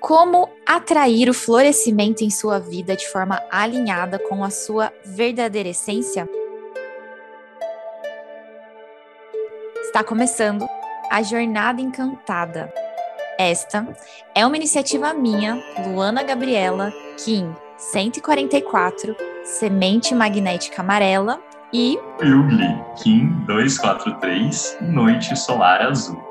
Como 0.00 0.48
atrair 0.64 1.28
o 1.28 1.34
florescimento 1.34 2.22
em 2.22 2.30
sua 2.30 2.60
vida 2.60 2.94
de 2.94 3.06
forma 3.08 3.42
alinhada 3.50 4.18
com 4.18 4.44
a 4.44 4.50
sua 4.50 4.92
verdadeira 5.04 5.70
essência? 5.70 6.28
Está 9.82 10.04
começando 10.04 10.66
a 11.10 11.20
Jornada 11.22 11.80
Encantada. 11.80 12.72
Esta 13.38 13.88
é 14.34 14.46
uma 14.46 14.56
iniciativa 14.56 15.12
minha, 15.12 15.60
Luana 15.86 16.22
Gabriela, 16.22 16.92
Kim 17.16 17.52
144, 17.76 19.16
Semente 19.44 20.14
Magnética 20.14 20.80
Amarela 20.80 21.40
e 21.72 21.98
Yugli 22.22 22.80
Kim 23.02 23.30
243, 23.46 24.78
Noite 24.80 25.36
Solar 25.36 25.82
Azul. 25.82 26.27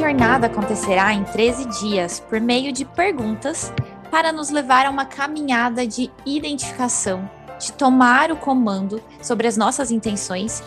Jornada 0.00 0.46
acontecerá 0.46 1.12
em 1.12 1.24
13 1.24 1.66
dias 1.78 2.20
por 2.20 2.40
meio 2.40 2.72
de 2.72 2.86
perguntas 2.86 3.70
para 4.10 4.32
nos 4.32 4.48
levar 4.48 4.86
a 4.86 4.90
uma 4.90 5.04
caminhada 5.04 5.86
de 5.86 6.10
identificação, 6.24 7.28
de 7.58 7.70
tomar 7.74 8.32
o 8.32 8.36
comando 8.36 9.02
sobre 9.20 9.46
as 9.46 9.58
nossas 9.58 9.90
intenções, 9.90 10.62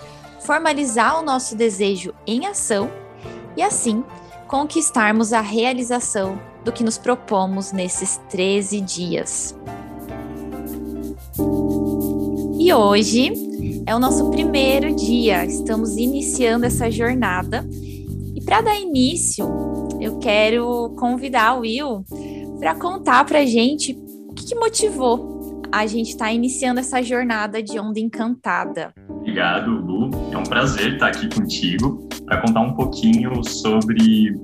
formalizar 0.46 1.20
o 1.20 1.24
nosso 1.24 1.56
desejo 1.56 2.14
em 2.28 2.46
ação 2.46 2.92
e 3.58 3.64
assim 3.64 4.04
conquistarmos 4.48 5.34
a 5.34 5.42
realização 5.42 6.40
do 6.64 6.72
que 6.72 6.84
nos 6.84 7.00
propomos 7.00 7.72
nesses 7.72 8.22
13 8.30 8.82
dias. 8.82 9.58
E 12.60 12.72
hoje 12.72 13.34
é 13.88 13.96
o 13.96 14.00
nosso 14.00 14.30
primeiro 14.30 14.96
dia, 14.96 15.44
estamos 15.44 15.98
iniciando 15.98 16.68
essa 16.68 16.92
jornada. 16.92 17.68
Para 18.46 18.62
dar 18.62 18.80
início, 18.80 19.46
eu 20.02 20.20
quero 20.20 20.94
convidar 20.98 21.56
o 21.56 21.62
Will 21.62 22.04
para 22.60 22.76
contar 22.76 23.26
para 23.26 23.46
gente 23.46 23.94
o 24.28 24.34
que, 24.34 24.48
que 24.48 24.56
motivou 24.56 25.62
a 25.72 25.88
gente 25.88 26.10
estar 26.10 26.26
tá 26.26 26.34
iniciando 26.34 26.80
essa 26.80 27.02
jornada 27.02 27.64
de 27.64 27.80
Onda 27.80 28.00
Encantada. 28.00 28.94
Obrigado, 29.10 29.72
Lu. 29.72 30.12
É 30.32 30.38
um 30.38 30.44
prazer 30.44 30.94
estar 30.94 31.08
aqui 31.08 31.28
contigo 31.34 32.08
para 32.26 32.42
contar 32.42 32.62
um 32.62 32.74
pouquinho 32.74 33.44
sobre 33.44 34.40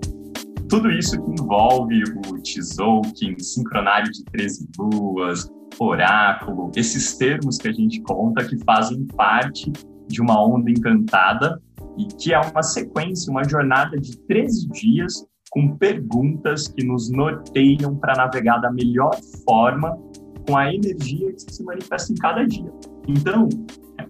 tudo 0.70 0.90
isso 0.92 1.22
que 1.22 1.42
envolve 1.42 2.02
o 2.28 2.42
Tzolk'in, 2.42 3.38
sincronário 3.38 4.12
de 4.12 4.24
13 4.26 4.68
luas, 4.80 5.48
oráculo, 5.78 6.72
esses 6.76 7.18
termos 7.18 7.58
que 7.58 7.68
a 7.68 7.74
gente 7.74 8.02
conta 8.02 8.46
que 8.46 8.58
fazem 8.64 9.06
parte 9.16 9.72
de 10.08 10.22
uma 10.22 10.44
onda 10.44 10.72
encantada 10.72 11.62
e 12.00 12.06
que 12.06 12.34
é 12.34 12.40
uma 12.40 12.64
sequência, 12.64 13.30
uma 13.30 13.44
jornada 13.44 13.98
de 13.98 14.18
13 14.20 14.70
dias 14.70 15.26
com 15.52 15.76
perguntas 15.76 16.68
que 16.68 16.86
nos 16.86 17.12
norteiam 17.12 17.96
para 17.96 18.16
navegar 18.16 18.60
da 18.60 18.72
melhor 18.72 19.16
forma 19.46 19.98
com 20.48 20.56
a 20.56 20.74
energia 20.74 21.34
que 21.34 21.54
se 21.54 21.64
manifesta 21.64 22.14
em 22.14 22.16
cada 22.16 22.46
dia. 22.46 22.72
Então, 23.08 23.50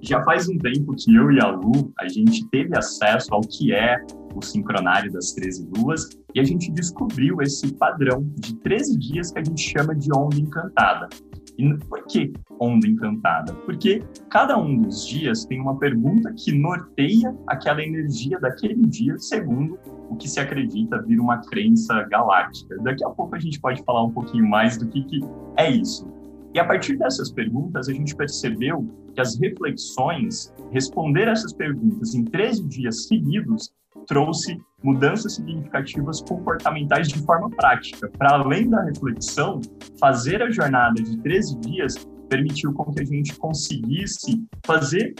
já 0.02 0.24
faz 0.24 0.48
um 0.48 0.58
tempo 0.58 0.96
que 0.96 1.16
eu 1.16 1.32
e 1.32 1.42
a 1.42 1.50
Lu, 1.50 1.92
a 2.00 2.08
gente 2.08 2.48
teve 2.50 2.78
acesso 2.78 3.34
ao 3.34 3.42
que 3.42 3.74
é 3.74 3.98
o 4.36 4.42
sincronário 4.42 5.12
das 5.12 5.32
13 5.34 5.68
luas 5.78 6.08
e 6.36 6.40
a 6.40 6.44
gente 6.44 6.72
descobriu 6.72 7.42
esse 7.42 7.74
padrão 7.74 8.24
de 8.36 8.56
13 8.58 8.98
dias 9.00 9.32
que 9.32 9.40
a 9.40 9.44
gente 9.44 9.62
chama 9.62 9.96
de 9.96 10.10
onda 10.16 10.38
encantada. 10.38 11.10
E 11.58 11.74
por 11.86 12.06
que 12.06 12.34
onda 12.60 12.88
encantada? 12.88 13.54
Porque 13.66 14.04
cada 14.30 14.58
um 14.58 14.82
dos 14.82 15.08
dias 15.08 15.46
tem 15.46 15.60
uma 15.60 15.78
pergunta 15.78 16.34
que 16.38 16.52
norteia 16.52 17.36
aquela 17.48 17.84
energia 17.84 18.40
daquele 18.40 18.86
dia, 18.86 19.18
segundo 19.18 19.78
o 20.10 20.16
que 20.16 20.28
se 20.28 20.40
acredita 20.40 21.02
vir 21.02 21.20
uma 21.20 21.38
crença 21.42 22.04
galáctica. 22.04 22.78
Daqui 22.82 23.04
a 23.04 23.10
pouco 23.10 23.36
a 23.36 23.40
gente 23.40 23.60
pode 23.60 23.84
falar 23.84 24.04
um 24.04 24.12
pouquinho 24.12 24.48
mais 24.48 24.78
do 24.78 24.88
que, 24.88 25.04
que 25.04 25.20
é 25.58 25.70
isso. 25.70 26.08
E 26.54 26.60
a 26.60 26.66
partir 26.66 26.98
dessas 26.98 27.32
perguntas, 27.32 27.88
a 27.88 27.94
gente 27.94 28.16
percebeu 28.16 28.88
que 29.14 29.22
as 29.22 29.40
reflexões, 29.40 30.54
responder 30.72 31.28
essas 31.28 31.54
perguntas 31.54 32.16
em 32.16 32.24
13 32.24 32.68
dias 32.68 33.08
seguidos, 33.08 33.72
trouxe 34.08 34.58
mudanças 34.84 35.36
significativas 35.36 36.22
comportamentais 36.22 37.08
de 37.10 37.20
forma 37.20 37.50
prática. 37.52 38.10
Para 38.18 38.40
além 38.40 38.68
da 38.68 38.82
reflexão, 38.84 39.62
fazer 40.00 40.42
a 40.42 40.50
jornada 40.50 41.02
de 41.02 41.18
13 41.18 41.60
dias 41.60 41.96
permitiu 42.30 42.72
com 42.74 42.92
que 42.92 43.02
a 43.02 43.06
gente 43.06 43.36
conseguisse 43.38 44.44
fazer 44.66 45.16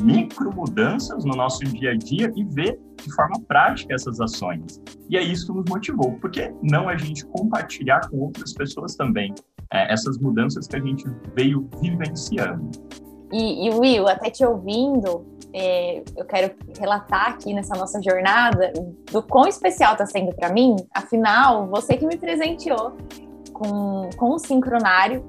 micro 0.00 0.54
mudanças 0.54 1.24
no 1.24 1.34
nosso 1.34 1.64
dia 1.64 1.90
a 1.90 1.96
dia 1.96 2.32
e 2.36 2.44
ver 2.44 2.78
de 3.02 3.12
forma 3.14 3.40
prática 3.48 3.94
essas 3.94 4.20
ações. 4.20 4.80
E 5.10 5.16
é 5.16 5.22
isso 5.22 5.48
que 5.48 5.52
nos 5.52 5.64
motivou, 5.68 6.12
porque 6.20 6.54
não 6.62 6.88
a 6.88 6.96
gente 6.96 7.26
compartilhar 7.26 8.08
com 8.08 8.18
outras 8.18 8.54
pessoas 8.54 8.94
também 8.94 9.34
é, 9.72 9.92
essas 9.92 10.18
mudanças 10.18 10.66
que 10.68 10.76
a 10.76 10.80
gente 10.80 11.04
veio 11.34 11.68
vivenciando. 11.80 12.70
E, 13.32 13.66
e 13.66 13.70
Will, 13.70 14.06
até 14.06 14.30
te 14.30 14.44
ouvindo, 14.44 15.26
é, 15.52 16.02
eu 16.16 16.24
quero 16.24 16.54
relatar 16.78 17.30
aqui 17.30 17.52
nessa 17.52 17.74
nossa 17.74 18.00
jornada 18.00 18.72
do 19.10 19.22
quão 19.22 19.48
especial 19.48 19.92
está 19.92 20.06
sendo 20.06 20.34
para 20.34 20.52
mim. 20.52 20.76
Afinal, 20.94 21.66
você 21.66 21.96
que 21.96 22.06
me 22.06 22.16
presenteou 22.16 22.96
com, 23.52 24.10
com 24.16 24.38
sincronário 24.38 25.24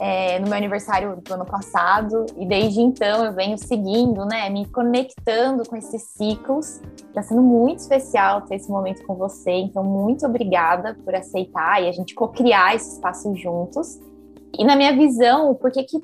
é, 0.00 0.38
no 0.38 0.46
meu 0.46 0.56
aniversário 0.56 1.16
do 1.16 1.34
ano 1.34 1.44
passado, 1.44 2.26
e 2.36 2.46
desde 2.46 2.80
então 2.80 3.24
eu 3.24 3.32
venho 3.32 3.56
seguindo, 3.56 4.24
né, 4.24 4.48
me 4.50 4.66
conectando 4.66 5.68
com 5.68 5.76
esses 5.76 6.02
ciclos. 6.02 6.80
Está 7.08 7.22
sendo 7.22 7.42
muito 7.42 7.78
especial 7.78 8.42
ter 8.42 8.56
esse 8.56 8.70
momento 8.70 9.04
com 9.06 9.14
você, 9.14 9.52
então 9.52 9.82
muito 9.82 10.26
obrigada 10.26 10.96
por 11.04 11.14
aceitar 11.14 11.82
e 11.82 11.88
a 11.88 11.92
gente 11.92 12.14
co-criar 12.14 12.74
esse 12.74 12.94
espaço 12.94 13.34
juntos. 13.34 13.98
E 14.58 14.64
na 14.64 14.76
minha 14.76 14.94
visão, 14.96 15.54
por 15.54 15.70
que, 15.70 15.82
que 15.82 15.98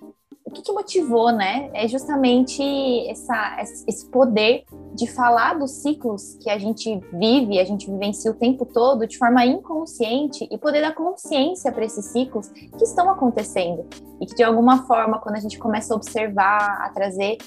o 0.53 0.63
que, 0.63 0.73
motivou, 0.73 1.33
né? 1.33 1.71
É 1.73 1.89
justamente 1.89 2.63
essa, 3.09 3.57
esse 3.89 4.07
poder 4.11 4.65
de 4.95 5.11
falar 5.11 5.59
dos 5.59 5.71
ciclos 5.71 6.37
que 6.43 6.51
a 6.51 6.59
gente 6.59 7.01
vive, 7.15 7.59
a 7.59 7.65
gente 7.65 7.91
vivencia 7.91 8.31
o 8.31 8.35
tempo 8.35 8.67
todo 8.67 9.07
de 9.07 9.17
forma 9.17 9.45
inconsciente 9.47 10.47
e 10.51 10.59
poder 10.59 10.83
dar 10.83 10.95
consciência 10.95 11.73
para 11.73 11.85
esses 11.85 12.05
ciclos 12.07 12.49
que 12.49 12.85
estão 12.85 13.09
acontecendo 13.09 13.87
e 14.21 14.27
que 14.27 14.35
de 14.35 14.43
alguma 14.43 14.87
forma, 14.87 15.19
quando 15.19 15.37
a 15.37 15.41
gente 15.41 15.59
começa 15.59 15.95
a 15.95 15.97
observar, 15.97 16.83
a 16.83 16.91
trazer 16.91 17.39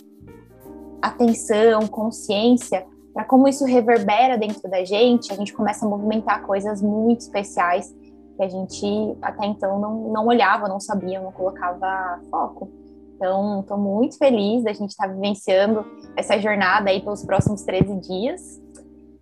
atenção, 1.01 1.87
consciência 1.87 2.85
para 3.13 3.23
como 3.23 3.47
isso 3.47 3.63
reverbera 3.63 4.37
dentro 4.37 4.69
da 4.69 4.83
gente, 4.83 5.31
a 5.31 5.35
gente 5.35 5.53
começa 5.53 5.85
a 5.85 5.89
movimentar 5.89 6.41
coisas 6.41 6.81
muito 6.81 7.21
especiais 7.21 7.95
que 8.35 8.43
a 8.43 8.49
gente 8.49 9.17
até 9.21 9.45
então 9.45 9.79
não, 9.79 10.11
não 10.11 10.27
olhava, 10.27 10.67
não 10.67 10.79
sabia, 10.79 11.21
não 11.21 11.31
colocava 11.31 12.19
foco. 12.29 12.69
Então, 13.15 13.61
estou 13.61 13.77
muito 13.77 14.17
feliz 14.17 14.63
da 14.63 14.73
gente 14.73 14.89
estar 14.89 15.07
tá 15.07 15.13
vivenciando 15.13 15.85
essa 16.17 16.37
jornada 16.39 16.89
aí 16.89 17.01
pelos 17.01 17.23
próximos 17.23 17.63
13 17.63 17.99
dias. 18.01 18.41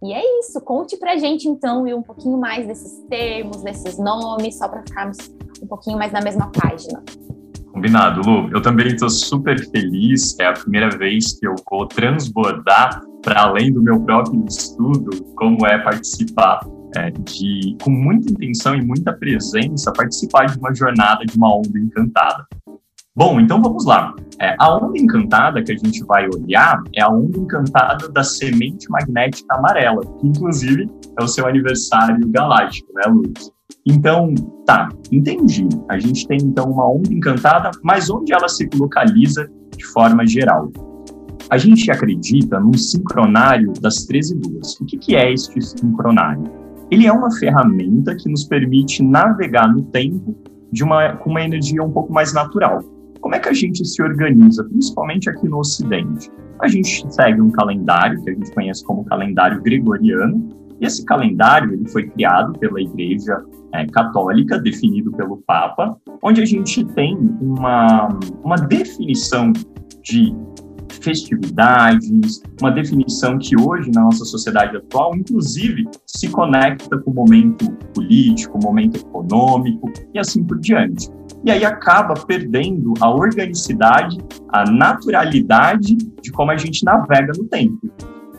E 0.03 0.11
é 0.11 0.39
isso, 0.39 0.59
conte 0.61 0.97
pra 0.97 1.15
gente 1.15 1.47
então 1.47 1.85
um 1.85 2.01
pouquinho 2.01 2.37
mais 2.37 2.67
desses 2.67 2.99
termos, 3.07 3.63
desses 3.63 3.97
nomes, 3.97 4.57
só 4.57 4.67
para 4.67 4.81
ficarmos 4.81 5.17
um 5.61 5.67
pouquinho 5.67 5.97
mais 5.97 6.11
na 6.11 6.21
mesma 6.21 6.51
página. 6.51 7.01
Combinado, 7.71 8.21
Lu. 8.21 8.49
Eu 8.51 8.61
também 8.61 8.87
estou 8.87 9.09
super 9.09 9.57
feliz. 9.69 10.37
É 10.39 10.47
a 10.47 10.53
primeira 10.53 10.89
vez 10.89 11.39
que 11.39 11.47
eu 11.47 11.55
vou 11.69 11.87
transbordar 11.87 13.01
para 13.21 13.43
além 13.43 13.71
do 13.71 13.81
meu 13.81 13.99
próprio 14.01 14.45
estudo, 14.45 15.23
como 15.35 15.65
é 15.65 15.79
participar 15.79 16.59
é, 16.95 17.09
de, 17.09 17.75
com 17.81 17.89
muita 17.89 18.31
intenção 18.31 18.75
e 18.75 18.83
muita 18.83 19.13
presença, 19.13 19.91
participar 19.91 20.45
de 20.45 20.59
uma 20.59 20.73
jornada 20.75 21.25
de 21.25 21.35
uma 21.37 21.55
onda 21.55 21.79
encantada. 21.79 22.45
Bom, 23.15 23.39
então 23.39 23.61
vamos 23.61 23.85
lá. 23.85 24.11
É, 24.41 24.55
a 24.57 24.75
onda 24.75 24.97
encantada 24.97 25.61
que 25.61 25.71
a 25.71 25.77
gente 25.77 26.03
vai 26.03 26.27
olhar 26.27 26.81
é 26.95 27.03
a 27.03 27.09
onda 27.09 27.37
encantada 27.37 28.09
da 28.09 28.23
semente 28.23 28.89
magnética 28.89 29.55
amarela, 29.55 30.01
que 30.19 30.25
inclusive 30.25 30.89
é 31.19 31.23
o 31.23 31.27
seu 31.27 31.45
aniversário 31.45 32.27
galáctico, 32.29 32.91
né, 32.95 33.03
Luiz? 33.07 33.51
Então, 33.85 34.33
tá, 34.65 34.89
entendi. 35.11 35.69
A 35.89 35.99
gente 35.99 36.27
tem 36.27 36.39
então 36.41 36.71
uma 36.71 36.89
onda 36.89 37.13
encantada, 37.13 37.69
mas 37.83 38.09
onde 38.09 38.33
ela 38.33 38.49
se 38.49 38.67
localiza 38.73 39.47
de 39.77 39.85
forma 39.85 40.25
geral? 40.25 40.71
A 41.51 41.57
gente 41.59 41.91
acredita 41.91 42.59
num 42.59 42.73
sincronário 42.73 43.73
das 43.79 44.05
13 44.07 44.41
luas. 44.43 44.75
O 44.79 44.85
que, 44.85 44.97
que 44.97 45.15
é 45.15 45.31
este 45.31 45.61
sincronário? 45.61 46.51
Ele 46.89 47.05
é 47.05 47.13
uma 47.13 47.29
ferramenta 47.37 48.15
que 48.15 48.27
nos 48.27 48.43
permite 48.43 49.03
navegar 49.03 49.71
no 49.71 49.83
tempo 49.83 50.35
de 50.71 50.83
uma, 50.83 51.15
com 51.17 51.29
uma 51.29 51.43
energia 51.43 51.83
um 51.83 51.91
pouco 51.91 52.11
mais 52.11 52.33
natural. 52.33 52.79
Como 53.23 53.35
é 53.35 53.39
que 53.39 53.47
a 53.47 53.53
gente 53.53 53.85
se 53.85 54.03
organiza, 54.03 54.65
principalmente 54.65 55.29
aqui 55.29 55.47
no 55.47 55.59
Ocidente? 55.59 56.29
A 56.61 56.67
gente 56.67 57.05
segue 57.09 57.39
um 57.39 57.49
calendário 57.51 58.21
que 58.21 58.29
a 58.29 58.33
gente 58.33 58.51
conhece 58.51 58.83
como 58.83 59.05
calendário 59.05 59.61
gregoriano, 59.61 60.49
e 60.81 60.85
esse 60.85 61.05
calendário 61.05 61.71
ele 61.71 61.87
foi 61.87 62.05
criado 62.09 62.51
pela 62.59 62.81
Igreja 62.81 63.41
é, 63.73 63.85
Católica, 63.85 64.59
definido 64.59 65.09
pelo 65.13 65.37
Papa, 65.47 65.97
onde 66.21 66.41
a 66.41 66.45
gente 66.45 66.83
tem 66.83 67.17
uma, 67.39 68.09
uma 68.43 68.57
definição 68.57 69.53
de 70.01 70.35
festividades, 71.01 72.41
uma 72.61 72.71
definição 72.71 73.39
que 73.39 73.57
hoje, 73.57 73.89
na 73.89 74.01
nossa 74.01 74.25
sociedade 74.25 74.75
atual, 74.75 75.15
inclusive, 75.15 75.85
se 76.05 76.29
conecta 76.29 76.97
com 76.97 77.11
o 77.11 77.13
momento 77.13 77.71
político, 77.93 78.59
momento 78.61 78.97
econômico 78.97 79.89
e 80.13 80.19
assim 80.19 80.43
por 80.43 80.59
diante. 80.59 81.09
E 81.45 81.51
aí 81.51 81.65
acaba 81.65 82.13
perdendo 82.13 82.93
a 83.01 83.09
organicidade, 83.09 84.17
a 84.49 84.63
naturalidade 84.69 85.95
de 85.95 86.31
como 86.31 86.51
a 86.51 86.57
gente 86.57 86.85
navega 86.85 87.33
no 87.37 87.45
tempo. 87.45 87.79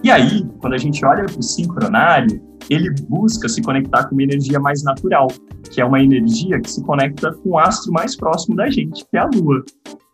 E 0.03 0.11
aí, 0.11 0.47
quando 0.59 0.75
a 0.75 0.79
gente 0.79 1.05
olha 1.05 1.25
para 1.25 1.39
o 1.39 1.43
sincronário, 1.43 2.41
ele 2.71 2.91
busca 3.09 3.49
se 3.49 3.63
conectar 3.63 4.05
com 4.05 4.15
uma 4.15 4.23
energia 4.23 4.59
mais 4.59 4.83
natural, 4.83 5.29
que 5.71 5.81
é 5.81 5.85
uma 5.85 6.03
energia 6.03 6.61
que 6.61 6.71
se 6.71 6.83
conecta 6.83 7.33
com 7.33 7.51
o 7.51 7.59
astro 7.59 7.93
mais 7.93 8.17
próximo 8.17 8.57
da 8.57 8.71
gente, 8.71 9.05
que 9.11 9.17
é 9.17 9.21
a 9.21 9.29
Lua. 9.35 9.63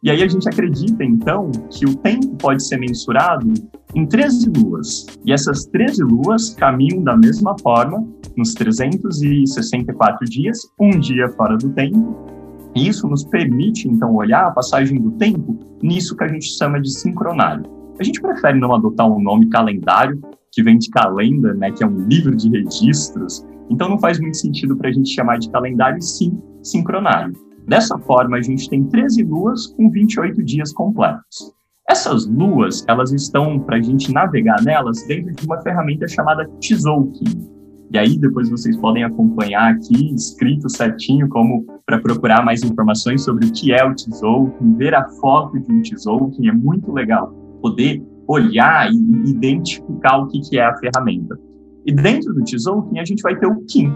E 0.02 0.10
aí 0.10 0.22
a 0.22 0.28
gente 0.28 0.48
acredita, 0.48 1.04
então, 1.04 1.50
que 1.70 1.84
o 1.84 1.94
tempo 1.96 2.34
pode 2.37 2.66
ser 2.66 2.78
mensurado 2.78 3.52
em 3.94 4.06
13 4.06 4.50
luas. 4.56 5.06
E 5.26 5.32
essas 5.32 5.66
13 5.66 6.02
luas 6.04 6.54
caminham 6.54 7.02
da 7.04 7.16
mesma 7.16 7.54
forma 7.58 8.06
nos 8.37 8.54
364 8.54 10.25
dias, 10.26 10.58
um 10.81 10.90
dia 10.98 11.28
fora 11.31 11.56
do 11.56 11.69
tempo. 11.70 12.39
Isso 12.75 13.08
nos 13.08 13.25
permite, 13.25 13.88
então, 13.88 14.14
olhar 14.14 14.46
a 14.46 14.50
passagem 14.50 15.00
do 15.00 15.11
tempo 15.12 15.58
nisso 15.82 16.17
que 16.17 16.25
a 16.25 16.28
gente 16.28 16.46
chama 16.46 16.81
de 16.81 16.90
sincronário. 16.90 17.64
A 17.99 18.05
gente 18.05 18.20
prefere 18.20 18.58
não 18.58 18.75
adotar 18.75 19.11
um 19.11 19.20
nome 19.20 19.49
calendário, 19.49 20.20
que 20.52 20.62
vem 20.62 20.78
de 20.78 20.88
calenda, 20.90 21.55
né, 21.55 21.70
que 21.70 21.84
é 21.84 21.87
um 21.87 22.06
livro 22.06 22.34
de 22.34 22.49
registros, 22.49 23.46
então 23.69 23.88
não 23.88 23.99
faz 23.99 24.19
muito 24.19 24.37
sentido 24.37 24.76
para 24.76 24.88
a 24.88 24.93
gente 24.93 25.11
chamar 25.11 25.38
de 25.38 25.49
calendário 25.50 25.99
e 25.99 26.02
sim 26.02 26.40
sincronário. 26.62 27.32
Dessa 27.67 27.96
forma, 27.99 28.37
a 28.37 28.43
gente 28.43 28.69
tem 28.69 28.84
13 28.84 29.23
luas 29.23 29.69
com 29.69 29.90
28 29.90 30.43
dias 30.43 30.73
completos. 30.73 31.52
Essas 31.88 32.26
luas, 32.26 32.84
elas 32.88 33.12
estão, 33.12 33.61
para 33.61 33.76
a 33.76 33.81
gente 33.81 34.12
navegar 34.12 34.62
nelas, 34.62 35.05
dentro 35.06 35.32
de 35.32 35.46
uma 35.46 35.61
ferramenta 35.61 36.08
chamada 36.08 36.49
Tzolk'in. 36.61 37.59
E 37.92 37.98
aí, 37.98 38.16
depois 38.16 38.48
vocês 38.48 38.76
podem 38.76 39.02
acompanhar 39.02 39.72
aqui, 39.72 40.14
escrito 40.14 40.69
certinho, 40.69 41.28
como 41.28 41.66
para 41.84 41.98
procurar 41.98 42.44
mais 42.44 42.62
informações 42.62 43.25
sobre 43.25 43.46
o 43.46 43.52
que 43.52 43.72
é 43.72 43.84
o 43.84 43.92
Tzolk'in, 43.94 44.76
ver 44.76 44.94
a 44.94 45.08
foto 45.20 45.58
de 45.58 45.72
um 45.72 45.82
Tzolk'in, 45.82 46.48
é 46.48 46.52
muito 46.52 46.92
legal 46.92 47.34
poder 47.60 48.00
olhar 48.28 48.88
e 48.92 49.31
identificar 49.31 50.19
o 50.19 50.28
que, 50.28 50.40
que 50.40 50.58
é 50.58 50.64
a 50.64 50.76
ferramenta. 50.76 51.37
E 51.84 51.92
dentro 51.92 52.32
do 52.32 52.44
Tzolk'in, 52.44 53.00
a 53.00 53.04
gente 53.04 53.22
vai 53.22 53.37
ter 53.37 53.46
o 53.46 53.60
Kim. 53.64 53.92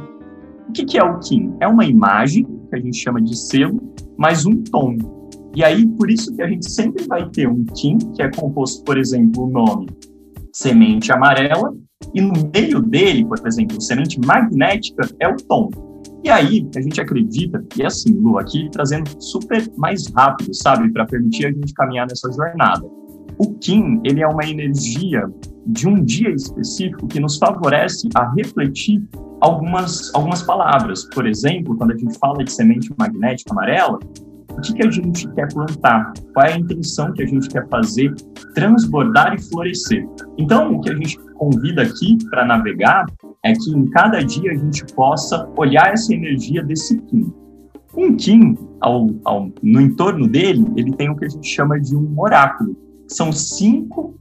O 0.69 0.73
que, 0.73 0.85
que 0.85 0.99
é 0.99 1.05
o 1.05 1.21
Kim? 1.21 1.55
É 1.61 1.69
uma 1.69 1.85
imagem 1.85 2.45
que 2.45 2.75
a 2.75 2.81
gente 2.81 2.97
chama 2.97 3.23
de 3.23 3.37
selo, 3.37 3.81
mais 4.19 4.45
um 4.45 4.61
tom. 4.65 4.97
E 5.55 5.63
aí, 5.63 5.87
por 5.87 6.11
isso 6.11 6.35
que 6.35 6.43
a 6.43 6.49
gente 6.49 6.69
sempre 6.69 7.07
vai 7.07 7.29
ter 7.29 7.49
um 7.49 7.65
Kim, 7.67 7.99
que 8.17 8.23
é 8.23 8.29
composto, 8.29 8.83
por 8.83 8.99
exemplo, 8.99 9.45
o 9.45 9.51
nome 9.51 9.87
semente 10.53 11.13
amarela, 11.13 11.73
e 12.13 12.21
no 12.21 12.33
meio 12.53 12.81
dele, 12.81 13.25
por 13.25 13.39
exemplo, 13.47 13.81
semente 13.81 14.21
magnética 14.21 15.09
é 15.21 15.29
o 15.29 15.37
tom. 15.37 15.71
E 16.25 16.31
aí, 16.31 16.67
a 16.75 16.81
gente 16.81 17.01
acredita, 17.01 17.63
e 17.77 17.85
assim, 17.85 18.15
Lu, 18.15 18.39
aqui 18.39 18.69
trazendo 18.71 19.11
super 19.19 19.71
mais 19.77 20.07
rápido, 20.09 20.55
sabe, 20.55 20.91
para 20.91 21.05
permitir 21.05 21.47
a 21.47 21.53
gente 21.53 21.75
caminhar 21.75 22.07
nessa 22.09 22.33
jornada. 22.33 22.83
O 23.37 23.55
Kim, 23.59 24.01
ele 24.05 24.23
é 24.23 24.27
uma 24.27 24.45
energia 24.45 25.29
de 25.67 25.87
um 25.87 26.03
dia 26.03 26.31
específico 26.31 27.07
que 27.07 27.21
nos 27.21 27.37
favorece 27.37 28.09
a 28.15 28.33
refletir 28.33 29.03
algumas, 29.41 30.15
algumas 30.15 30.43
palavras. 30.43 31.05
Por 31.15 31.27
exemplo, 31.27 31.77
quando 31.77 31.93
a 31.93 31.97
gente 31.97 32.19
fala 32.19 32.43
de 32.43 32.53
semente 32.53 32.91
magnética 32.99 33.53
amarela, 33.53 33.99
o 34.57 34.61
que, 34.61 34.75
que 34.75 34.87
a 34.87 34.91
gente 34.91 35.29
quer 35.33 35.53
plantar? 35.53 36.13
Qual 36.33 36.47
é 36.47 36.55
a 36.55 36.59
intenção 36.59 37.13
que 37.13 37.23
a 37.23 37.27
gente 37.27 37.49
quer 37.49 37.69
fazer 37.69 38.15
transbordar 38.55 39.35
e 39.35 39.43
florescer? 39.43 40.07
Então, 40.39 40.75
o 40.75 40.81
que 40.81 40.91
a 40.91 40.95
gente 40.95 41.19
convida 41.35 41.83
aqui 41.83 42.17
para 42.31 42.45
navegar 42.45 43.07
é 43.45 43.53
que 43.53 43.71
em 43.71 43.87
cada 43.91 44.25
dia 44.25 44.53
a 44.53 44.57
gente 44.57 44.85
possa 44.95 45.49
olhar 45.57 45.93
essa 45.93 46.15
energia 46.15 46.63
desse 46.63 46.99
Kim. 47.03 47.33
Um 47.97 48.17
Kim, 48.17 48.57
ao, 48.81 49.09
ao, 49.25 49.51
no 49.63 49.81
entorno 49.81 50.27
dele, 50.27 50.67
ele 50.77 50.93
tem 50.93 51.11
o 51.11 51.17
que 51.17 51.25
a 51.25 51.29
gente 51.29 51.47
chama 51.47 51.79
de 51.79 51.97
um 51.97 52.19
oráculo. 52.19 52.77
São 53.07 53.31
cinco 53.31 54.19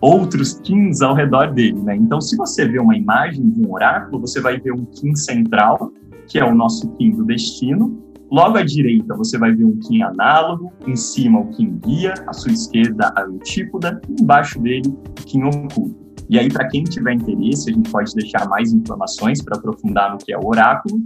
outros 0.00 0.54
Kins 0.60 1.02
ao 1.02 1.14
redor 1.14 1.52
dele, 1.52 1.80
né? 1.80 1.96
Então, 1.96 2.20
se 2.20 2.36
você 2.36 2.66
vê 2.66 2.78
uma 2.78 2.96
imagem 2.96 3.50
de 3.50 3.66
um 3.66 3.72
oráculo, 3.72 4.20
você 4.20 4.40
vai 4.40 4.58
ver 4.58 4.72
um 4.72 4.84
Kim 4.84 5.14
central, 5.14 5.92
que 6.26 6.38
é 6.38 6.44
o 6.44 6.54
nosso 6.54 6.88
Kim 6.96 7.10
do 7.10 7.24
destino. 7.24 8.09
Logo 8.30 8.58
à 8.58 8.62
direita, 8.62 9.14
você 9.16 9.36
vai 9.36 9.52
ver 9.52 9.64
um 9.64 9.76
Kim 9.78 10.02
análogo, 10.02 10.72
em 10.86 10.94
cima 10.94 11.40
o 11.40 11.48
Kim 11.48 11.80
guia, 11.84 12.14
à 12.28 12.32
sua 12.32 12.52
esquerda 12.52 13.12
a 13.16 13.22
antípoda, 13.22 14.00
e 14.08 14.22
embaixo 14.22 14.60
dele 14.60 14.86
o 14.86 15.24
Kim 15.24 15.42
oculto. 15.42 15.98
E 16.28 16.38
aí, 16.38 16.48
para 16.48 16.68
quem 16.68 16.84
tiver 16.84 17.14
interesse, 17.14 17.70
a 17.70 17.74
gente 17.74 17.90
pode 17.90 18.14
deixar 18.14 18.48
mais 18.48 18.72
informações 18.72 19.42
para 19.42 19.58
aprofundar 19.58 20.12
no 20.12 20.18
que 20.18 20.32
é 20.32 20.38
o 20.38 20.46
oráculo. 20.46 21.02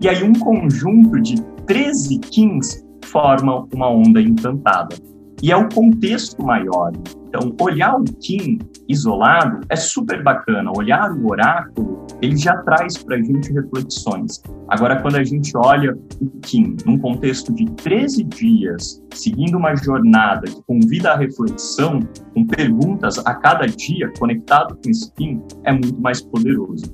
E 0.00 0.08
aí, 0.08 0.22
um 0.22 0.32
conjunto 0.32 1.20
de 1.20 1.42
13 1.66 2.20
Kins 2.20 2.86
forma 3.04 3.66
uma 3.74 3.90
onda 3.90 4.22
encantada. 4.22 4.94
E 5.42 5.52
é 5.52 5.56
o 5.56 5.68
contexto 5.68 6.42
maior. 6.42 6.92
Então, 7.28 7.54
olhar 7.60 7.94
o 7.94 8.04
Kim 8.04 8.58
isolado 8.88 9.60
é 9.68 9.76
super 9.76 10.22
bacana. 10.22 10.72
Olhar 10.76 11.12
o 11.12 11.30
oráculo, 11.30 12.06
ele 12.22 12.36
já 12.36 12.56
traz 12.62 12.96
para 12.98 13.16
a 13.16 13.22
gente 13.22 13.52
reflexões. 13.52 14.42
Agora, 14.68 15.00
quando 15.00 15.16
a 15.16 15.24
gente 15.24 15.52
olha 15.56 15.96
o 16.20 16.30
Kim 16.40 16.76
num 16.86 16.98
contexto 16.98 17.52
de 17.52 17.66
13 17.72 18.24
dias, 18.24 19.02
seguindo 19.14 19.58
uma 19.58 19.76
jornada 19.76 20.50
que 20.50 20.62
convida 20.66 21.12
à 21.12 21.16
reflexão, 21.16 22.00
com 22.34 22.46
perguntas 22.46 23.18
a 23.18 23.34
cada 23.34 23.66
dia 23.66 24.10
conectado 24.18 24.76
com 24.82 24.90
esse 24.90 25.12
Kim, 25.14 25.42
é 25.64 25.72
muito 25.72 26.00
mais 26.00 26.22
poderoso. 26.22 26.84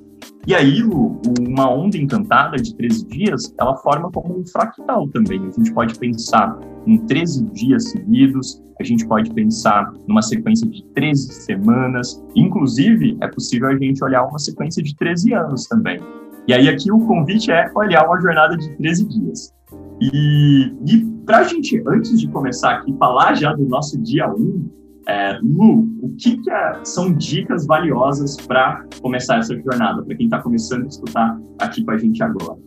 E 0.46 0.54
aí, 0.54 0.82
Lu, 0.82 1.20
uma 1.40 1.70
onda 1.70 1.96
encantada 1.96 2.56
de 2.58 2.74
13 2.76 3.06
dias, 3.06 3.54
ela 3.58 3.76
forma 3.78 4.10
como 4.10 4.38
um 4.38 4.46
fractal 4.46 5.08
também. 5.08 5.40
A 5.40 5.50
gente 5.50 5.72
pode 5.72 5.98
pensar 5.98 6.58
em 6.86 6.98
13 6.98 7.44
dias 7.46 7.90
seguidos, 7.90 8.62
a 8.78 8.84
gente 8.84 9.06
pode 9.06 9.32
pensar 9.32 9.90
numa 10.06 10.20
sequência 10.20 10.68
de 10.68 10.84
13 10.94 11.32
semanas, 11.32 12.22
inclusive 12.34 13.16
é 13.22 13.28
possível 13.28 13.68
a 13.68 13.76
gente 13.78 14.04
olhar 14.04 14.24
uma 14.24 14.38
sequência 14.38 14.82
de 14.82 14.94
13 14.96 15.32
anos 15.32 15.66
também. 15.66 15.98
E 16.46 16.52
aí 16.52 16.68
aqui 16.68 16.92
o 16.92 16.98
convite 16.98 17.50
é 17.50 17.70
olhar 17.74 18.06
uma 18.06 18.20
jornada 18.20 18.54
de 18.54 18.68
13 18.76 19.08
dias. 19.08 19.54
E, 19.98 20.74
e 20.86 21.06
para 21.24 21.38
a 21.38 21.44
gente, 21.44 21.82
antes 21.86 22.20
de 22.20 22.28
começar 22.28 22.72
aqui, 22.74 22.94
falar 22.98 23.34
já 23.34 23.54
do 23.54 23.64
nosso 23.66 23.98
dia 24.02 24.28
1, 24.28 24.68
é, 25.06 25.38
Lu, 25.42 25.88
o 26.02 26.14
que, 26.16 26.36
que 26.38 26.50
é, 26.50 26.84
são 26.84 27.12
dicas 27.14 27.66
valiosas 27.66 28.36
para 28.36 28.84
começar 29.00 29.38
essa 29.38 29.54
jornada, 29.56 30.02
para 30.02 30.16
quem 30.16 30.26
está 30.26 30.42
começando 30.42 30.84
a 30.84 30.88
escutar 30.88 31.40
aqui 31.60 31.84
com 31.84 31.90
a 31.90 31.98
gente 31.98 32.22
agora? 32.22 32.58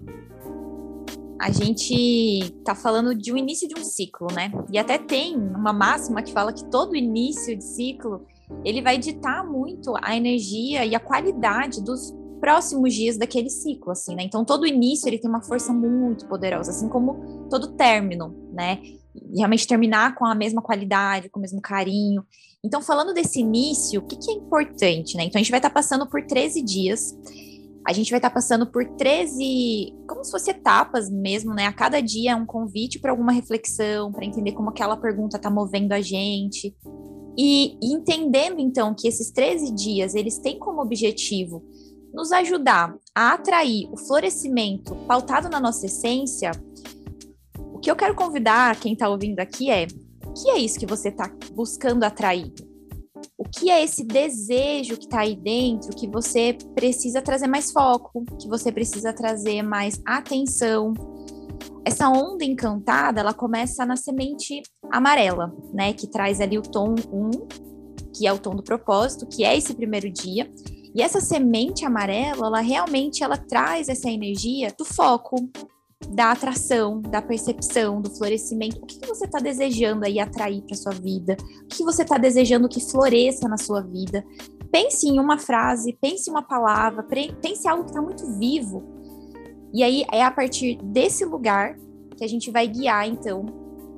A 1.40 1.52
gente 1.52 1.94
está 1.94 2.74
falando 2.74 3.14
de 3.16 3.32
um 3.32 3.38
início 3.38 3.68
de 3.68 3.80
um 3.80 3.84
ciclo, 3.84 4.28
né? 4.34 4.52
E 4.72 4.78
até 4.78 4.98
tem 4.98 5.38
uma 5.38 5.72
máxima 5.72 6.22
que 6.24 6.34
fala 6.34 6.52
que 6.52 6.66
todo 6.66 6.96
início 6.96 7.56
de 7.56 7.64
ciclo 7.64 8.26
ele 8.66 8.82
vai 8.82 8.98
ditar 8.98 9.46
muito 9.46 9.94
a 10.02 10.16
energia 10.16 10.86
e 10.86 10.96
a 10.96 11.00
qualidade 11.00 11.84
dos 11.84 12.14
próximos 12.40 12.94
dias 12.94 13.18
daquele 13.18 13.50
ciclo, 13.50 13.92
assim, 13.92 14.16
né? 14.16 14.24
Então 14.24 14.44
todo 14.44 14.66
início 14.66 15.08
ele 15.08 15.20
tem 15.20 15.30
uma 15.30 15.42
força 15.42 15.74
muito 15.74 16.28
poderosa, 16.28 16.72
assim 16.72 16.90
como 16.90 17.48
todo 17.50 17.76
término, 17.76 18.36
né? 18.52 18.80
Realmente 19.36 19.68
terminar 19.68 20.16
com 20.16 20.26
a 20.26 20.36
mesma 20.36 20.62
qualidade, 20.62 21.30
com 21.30 21.40
o 21.40 21.42
mesmo 21.42 21.62
carinho. 21.62 22.24
Então, 22.64 22.82
falando 22.82 23.14
desse 23.14 23.40
início, 23.40 24.02
o 24.02 24.06
que, 24.06 24.18
que 24.18 24.32
é 24.32 24.34
importante, 24.34 25.16
né? 25.16 25.24
Então, 25.24 25.40
a 25.40 25.44
gente 25.44 25.52
vai 25.52 25.60
estar 25.60 25.70
tá 25.70 25.74
passando 25.74 26.08
por 26.08 26.26
13 26.26 26.62
dias. 26.62 27.18
A 27.88 27.94
gente 27.94 28.10
vai 28.10 28.18
estar 28.18 28.30
tá 28.30 28.34
passando 28.34 28.68
por 28.68 28.86
13, 28.86 29.94
como 30.08 30.24
se 30.24 30.32
fosse 30.32 30.52
etapas 30.52 31.10
mesmo, 31.10 31.54
né? 31.54 31.66
A 31.66 31.74
cada 31.74 32.02
dia 32.02 32.32
é 32.32 32.36
um 32.36 32.46
convite 32.46 33.00
para 33.00 33.12
alguma 33.12 33.32
reflexão, 33.32 34.12
para 34.12 34.26
entender 34.26 34.52
como 34.54 34.70
aquela 34.70 34.98
pergunta 34.98 35.38
está 35.38 35.50
movendo 35.50 35.94
a 35.94 36.02
gente. 36.02 36.76
E, 37.38 37.78
e 37.82 37.94
entendendo, 37.94 38.60
então, 38.60 38.96
que 38.96 39.08
esses 39.08 39.32
13 39.32 39.74
dias, 39.74 40.16
eles 40.16 40.40
têm 40.40 40.58
como 40.58 40.82
objetivo 40.82 41.64
nos 42.14 42.32
ajudar 42.32 42.98
a 43.14 43.34
atrair 43.34 43.88
o 43.92 43.98
florescimento 43.98 44.96
pautado 45.08 45.50
na 45.50 45.60
nossa 45.60 45.86
essência, 45.86 46.52
o 47.78 47.80
que 47.80 47.92
eu 47.92 47.96
quero 47.96 48.16
convidar 48.16 48.80
quem 48.80 48.94
está 48.94 49.08
ouvindo 49.08 49.40
aqui 49.40 49.70
é: 49.70 49.86
o 50.26 50.34
que 50.34 50.50
é 50.50 50.58
isso 50.58 50.80
que 50.80 50.86
você 50.86 51.10
está 51.10 51.32
buscando 51.54 52.04
atrair? 52.04 52.52
O 53.38 53.44
que 53.44 53.70
é 53.70 53.84
esse 53.84 54.04
desejo 54.04 54.98
que 54.98 55.06
está 55.06 55.20
aí 55.20 55.36
dentro 55.36 55.96
que 55.96 56.08
você 56.08 56.58
precisa 56.74 57.22
trazer 57.22 57.46
mais 57.46 57.72
foco, 57.72 58.26
que 58.40 58.48
você 58.48 58.72
precisa 58.72 59.14
trazer 59.14 59.62
mais 59.62 60.02
atenção? 60.06 60.94
Essa 61.86 62.10
onda 62.10 62.44
encantada, 62.44 63.22
ela 63.22 63.34
começa 63.34 63.86
na 63.86 63.96
semente 63.96 64.62
amarela, 64.92 65.56
né? 65.72 65.94
Que 65.94 66.08
traz 66.08 66.42
ali 66.42 66.58
o 66.58 66.64
tom 66.64 66.96
1, 67.12 67.32
que 68.16 68.26
é 68.26 68.34
o 68.34 68.40
tom 68.40 68.56
do 68.56 68.64
propósito, 68.64 69.28
que 69.28 69.44
é 69.44 69.56
esse 69.56 69.74
primeiro 69.76 70.12
dia. 70.12 70.50
E 70.96 71.02
essa 71.02 71.22
semente 71.22 71.86
amarela, 71.86 72.48
ela 72.48 72.60
realmente 72.60 73.24
ela 73.24 73.38
traz 73.38 73.88
essa 73.88 74.10
energia 74.10 74.74
do 74.78 74.84
foco, 74.84 75.36
da 76.10 76.32
atração, 76.32 77.02
da 77.02 77.22
percepção, 77.22 78.02
do 78.02 78.10
florescimento. 78.10 78.78
O 78.82 78.86
que, 78.86 79.06
você 79.06 79.26
está 79.26 79.40
desejando 79.40 80.06
aí 80.06 80.20
atrair 80.20 80.62
para 80.62 80.76
sua 80.76 80.94
vida? 80.94 81.36
O 81.64 81.68
que 81.68 81.84
você 81.84 82.04
está 82.04 82.18
desejando 82.18 82.70
que 82.70 82.80
floresça 82.80 83.48
na 83.48 83.58
sua 83.58 83.82
vida? 83.82 84.24
Pense 84.72 85.08
em 85.08 85.20
uma 85.20 85.38
frase, 85.38 85.98
pense 86.00 86.30
em 86.30 86.34
uma 86.34 86.44
palavra, 86.44 87.04
pense 87.04 87.66
em 87.66 87.70
algo 87.70 87.84
que 87.84 87.92
está 87.92 88.02
muito 88.02 88.26
vivo. 88.38 88.84
E 89.74 89.84
aí 89.84 90.06
é 90.12 90.24
a 90.24 90.32
partir 90.32 90.78
desse 90.82 91.26
lugar 91.26 91.76
que 92.16 92.24
a 92.24 92.28
gente 92.28 92.52
vai 92.52 92.68
guiar, 92.68 93.08
então, 93.08 93.46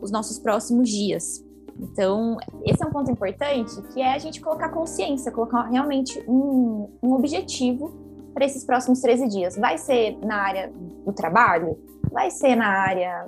os 0.02 0.12
nossos 0.12 0.40
próximos 0.40 0.90
dias. 0.90 1.44
Então, 1.80 2.38
esse 2.66 2.84
é 2.84 2.86
um 2.86 2.92
ponto 2.92 3.10
importante, 3.10 3.82
que 3.94 4.02
é 4.02 4.14
a 4.14 4.18
gente 4.18 4.42
colocar 4.42 4.70
consciência, 4.70 5.32
colocar 5.32 5.64
realmente 5.64 6.22
um, 6.28 6.90
um 7.02 7.14
objetivo 7.14 8.09
para 8.34 8.46
esses 8.46 8.64
próximos 8.64 9.02
13 9.02 9.28
dias. 9.28 9.56
Vai 9.58 9.78
ser 9.78 10.18
na 10.24 10.36
área 10.36 10.72
do 11.06 11.14
trabalho? 11.14 11.78
Vai 12.12 12.32
ser 12.32 12.56
na 12.56 12.68
área 12.68 13.28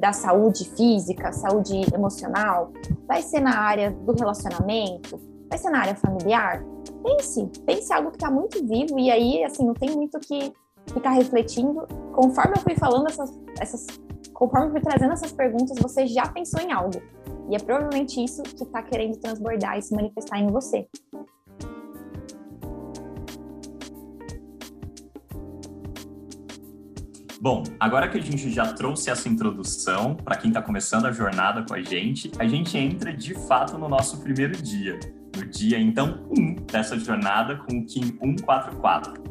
da 0.00 0.12
saúde 0.12 0.68
física, 0.70 1.32
saúde 1.32 1.82
emocional? 1.94 2.72
Vai 3.06 3.22
ser 3.22 3.40
na 3.40 3.58
área 3.58 3.90
do 3.90 4.12
relacionamento? 4.12 5.20
Vai 5.48 5.58
ser 5.58 5.70
na 5.70 5.80
área 5.80 5.94
familiar? 5.94 6.64
Pense, 7.02 7.46
pense 7.66 7.92
algo 7.92 8.10
que 8.10 8.16
está 8.16 8.30
muito 8.30 8.66
vivo 8.66 8.98
e 8.98 9.10
aí, 9.10 9.44
assim, 9.44 9.64
não 9.64 9.74
tem 9.74 9.90
muito 9.90 10.18
que 10.20 10.52
ficar 10.92 11.10
refletindo. 11.10 11.86
Conforme 12.12 12.54
eu 12.56 12.62
fui 12.62 12.74
falando 12.74 13.08
essas, 13.08 13.38
essas 13.60 13.86
conforme 14.32 14.66
eu 14.66 14.70
fui 14.72 14.80
trazendo 14.80 15.12
essas 15.12 15.32
perguntas, 15.32 15.78
você 15.78 16.06
já 16.06 16.26
pensou 16.26 16.60
em 16.60 16.72
algo. 16.72 17.00
E 17.48 17.54
é 17.54 17.58
provavelmente 17.58 18.22
isso 18.22 18.42
que 18.42 18.62
está 18.62 18.82
querendo 18.82 19.16
transbordar 19.18 19.78
e 19.78 19.82
se 19.82 19.94
manifestar 19.94 20.38
em 20.38 20.48
você. 20.48 20.88
Bom, 27.42 27.64
agora 27.80 28.08
que 28.08 28.16
a 28.16 28.20
gente 28.20 28.48
já 28.52 28.72
trouxe 28.72 29.10
essa 29.10 29.28
introdução 29.28 30.14
para 30.14 30.36
quem 30.36 30.50
está 30.50 30.62
começando 30.62 31.06
a 31.06 31.10
jornada 31.10 31.64
com 31.66 31.74
a 31.74 31.82
gente, 31.82 32.30
a 32.38 32.46
gente 32.46 32.78
entra 32.78 33.12
de 33.12 33.34
fato 33.34 33.76
no 33.76 33.88
nosso 33.88 34.22
primeiro 34.22 34.62
dia, 34.62 35.00
no 35.36 35.44
dia 35.46 35.76
então 35.76 36.24
1 36.38 36.40
um 36.40 36.54
dessa 36.54 36.96
jornada 36.96 37.56
com 37.56 37.78
o 37.78 37.84
Kim 37.84 38.16
144. 38.22 39.24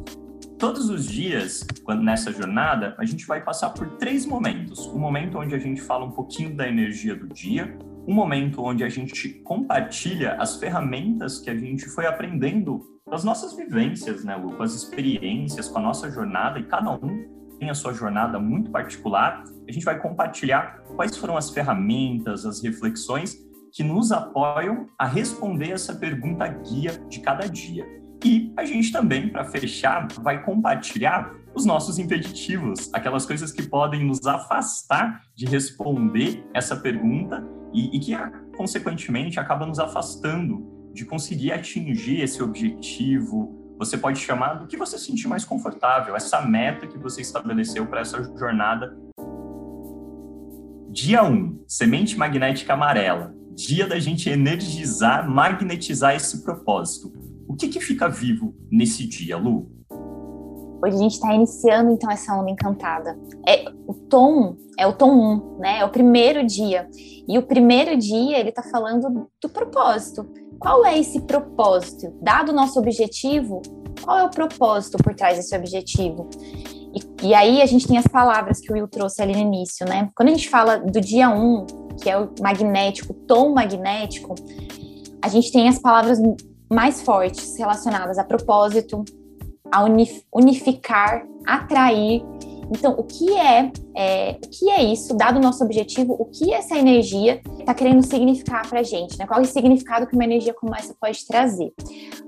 Todos 0.58 0.90
os 0.90 1.06
dias, 1.06 1.66
quando 1.84 2.02
nessa 2.02 2.30
jornada, 2.30 2.94
a 2.98 3.04
gente 3.06 3.26
vai 3.26 3.42
passar 3.42 3.70
por 3.70 3.96
três 3.96 4.26
momentos. 4.26 4.86
Um 4.88 4.98
momento 4.98 5.38
onde 5.38 5.54
a 5.54 5.58
gente 5.58 5.80
fala 5.80 6.04
um 6.04 6.10
pouquinho 6.10 6.54
da 6.54 6.68
energia 6.68 7.16
do 7.16 7.26
dia, 7.26 7.78
um 8.06 8.12
momento 8.12 8.62
onde 8.62 8.84
a 8.84 8.90
gente 8.90 9.30
compartilha 9.42 10.34
as 10.34 10.58
ferramentas 10.58 11.38
que 11.38 11.48
a 11.48 11.56
gente 11.56 11.86
foi 11.86 12.04
aprendendo 12.04 12.78
as 13.10 13.24
nossas 13.24 13.56
vivências, 13.56 14.22
né, 14.22 14.36
Lu? 14.36 14.52
Com 14.54 14.62
as 14.62 14.74
experiências, 14.74 15.66
com 15.66 15.78
a 15.78 15.82
nossa 15.82 16.10
jornada, 16.10 16.58
e 16.58 16.64
cada 16.64 16.90
um 16.90 17.31
tem 17.62 17.70
a 17.70 17.74
sua 17.74 17.94
jornada 17.94 18.40
muito 18.40 18.72
particular. 18.72 19.44
A 19.68 19.70
gente 19.70 19.84
vai 19.84 19.96
compartilhar 19.96 20.82
quais 20.96 21.16
foram 21.16 21.36
as 21.36 21.50
ferramentas, 21.50 22.44
as 22.44 22.60
reflexões 22.60 23.36
que 23.70 23.84
nos 23.84 24.10
apoiam 24.10 24.88
a 24.98 25.06
responder 25.06 25.70
essa 25.70 25.94
pergunta 25.94 26.48
guia 26.48 26.90
de 27.08 27.20
cada 27.20 27.48
dia. 27.48 27.86
E 28.24 28.52
a 28.56 28.64
gente 28.64 28.90
também, 28.90 29.28
para 29.28 29.44
fechar, 29.44 30.08
vai 30.20 30.42
compartilhar 30.42 31.32
os 31.54 31.64
nossos 31.64 32.00
impeditivos, 32.00 32.92
aquelas 32.92 33.24
coisas 33.24 33.52
que 33.52 33.62
podem 33.62 34.04
nos 34.04 34.26
afastar 34.26 35.22
de 35.32 35.46
responder 35.46 36.44
essa 36.52 36.74
pergunta 36.74 37.46
e, 37.72 37.96
e 37.96 38.00
que, 38.00 38.12
consequentemente, 38.56 39.38
acaba 39.38 39.64
nos 39.64 39.78
afastando 39.78 40.90
de 40.92 41.04
conseguir 41.04 41.52
atingir 41.52 42.22
esse 42.22 42.42
objetivo. 42.42 43.61
Você 43.82 43.98
pode 43.98 44.20
chamar 44.20 44.60
do 44.60 44.68
que 44.68 44.76
você 44.76 44.96
se 44.96 45.06
sentir 45.06 45.26
mais 45.26 45.44
confortável, 45.44 46.14
essa 46.14 46.40
meta 46.40 46.86
que 46.86 46.96
você 46.96 47.20
estabeleceu 47.20 47.84
para 47.84 48.02
essa 48.02 48.22
jornada. 48.38 48.96
Dia 50.88 51.24
1, 51.24 51.32
um, 51.32 51.64
semente 51.66 52.16
magnética 52.16 52.74
amarela. 52.74 53.34
Dia 53.56 53.88
da 53.88 53.98
gente 53.98 54.30
energizar, 54.30 55.28
magnetizar 55.28 56.14
esse 56.14 56.44
propósito. 56.44 57.12
O 57.48 57.56
que, 57.56 57.66
que 57.66 57.80
fica 57.80 58.08
vivo 58.08 58.54
nesse 58.70 59.04
dia, 59.04 59.36
Lu? 59.36 59.68
Hoje 60.84 60.94
a 60.94 60.98
gente 61.00 61.14
está 61.14 61.34
iniciando 61.34 61.90
então 61.90 62.08
essa 62.08 62.36
onda 62.36 62.50
encantada. 62.52 63.18
É 63.44 63.64
o 63.88 63.94
tom 63.94 64.56
é 64.78 64.86
o 64.86 64.92
tom 64.92 65.56
1, 65.56 65.58
né? 65.58 65.78
É 65.80 65.84
o 65.84 65.90
primeiro 65.90 66.46
dia. 66.46 66.88
E 67.26 67.36
o 67.36 67.42
primeiro 67.42 67.96
dia 67.96 68.38
ele 68.38 68.50
está 68.50 68.62
falando 68.62 69.28
do 69.40 69.48
propósito. 69.48 70.28
Qual 70.62 70.86
é 70.86 70.96
esse 70.96 71.20
propósito? 71.22 72.14
Dado 72.22 72.52
o 72.52 72.54
nosso 72.54 72.78
objetivo, 72.78 73.60
qual 74.00 74.16
é 74.16 74.22
o 74.22 74.30
propósito 74.30 74.96
por 75.02 75.12
trás 75.12 75.36
desse 75.36 75.56
objetivo? 75.56 76.30
E, 76.94 77.26
e, 77.26 77.34
aí 77.34 77.60
a 77.60 77.66
gente 77.66 77.88
tem 77.88 77.98
as 77.98 78.06
palavras 78.06 78.60
que 78.60 78.70
o 78.70 78.74
Will 78.74 78.86
trouxe 78.86 79.20
ali 79.20 79.32
no 79.32 79.40
início, 79.40 79.84
né? 79.84 80.08
Quando 80.14 80.28
a 80.28 80.32
gente 80.32 80.48
fala 80.48 80.76
do 80.76 81.00
dia 81.00 81.28
1, 81.28 81.66
que 82.00 82.08
é 82.08 82.16
o 82.16 82.30
magnético, 82.40 83.12
tom 83.12 83.52
magnético, 83.52 84.36
a 85.20 85.28
gente 85.28 85.50
tem 85.50 85.68
as 85.68 85.80
palavras 85.80 86.20
mais 86.72 87.02
fortes 87.02 87.58
relacionadas 87.58 88.16
a 88.16 88.22
propósito, 88.22 89.04
a 89.72 89.84
unificar, 90.32 91.26
atrair. 91.44 92.22
Então, 92.74 92.92
o 92.92 93.04
que 93.04 93.30
é, 93.38 93.70
é, 93.94 94.38
o 94.42 94.48
que 94.48 94.70
é 94.70 94.82
isso, 94.82 95.14
dado 95.14 95.36
o 95.36 95.42
nosso 95.42 95.62
objetivo, 95.62 96.16
o 96.18 96.24
que 96.24 96.52
essa 96.52 96.76
energia 96.76 97.42
está 97.60 97.74
querendo 97.74 98.02
significar 98.02 98.66
para 98.68 98.80
a 98.80 98.82
gente, 98.82 99.18
né? 99.18 99.26
Qual 99.26 99.38
é 99.38 99.42
o 99.42 99.46
significado 99.46 100.06
que 100.06 100.14
uma 100.14 100.24
energia 100.24 100.54
como 100.54 100.74
essa 100.74 100.94
pode 100.98 101.24
trazer? 101.26 101.72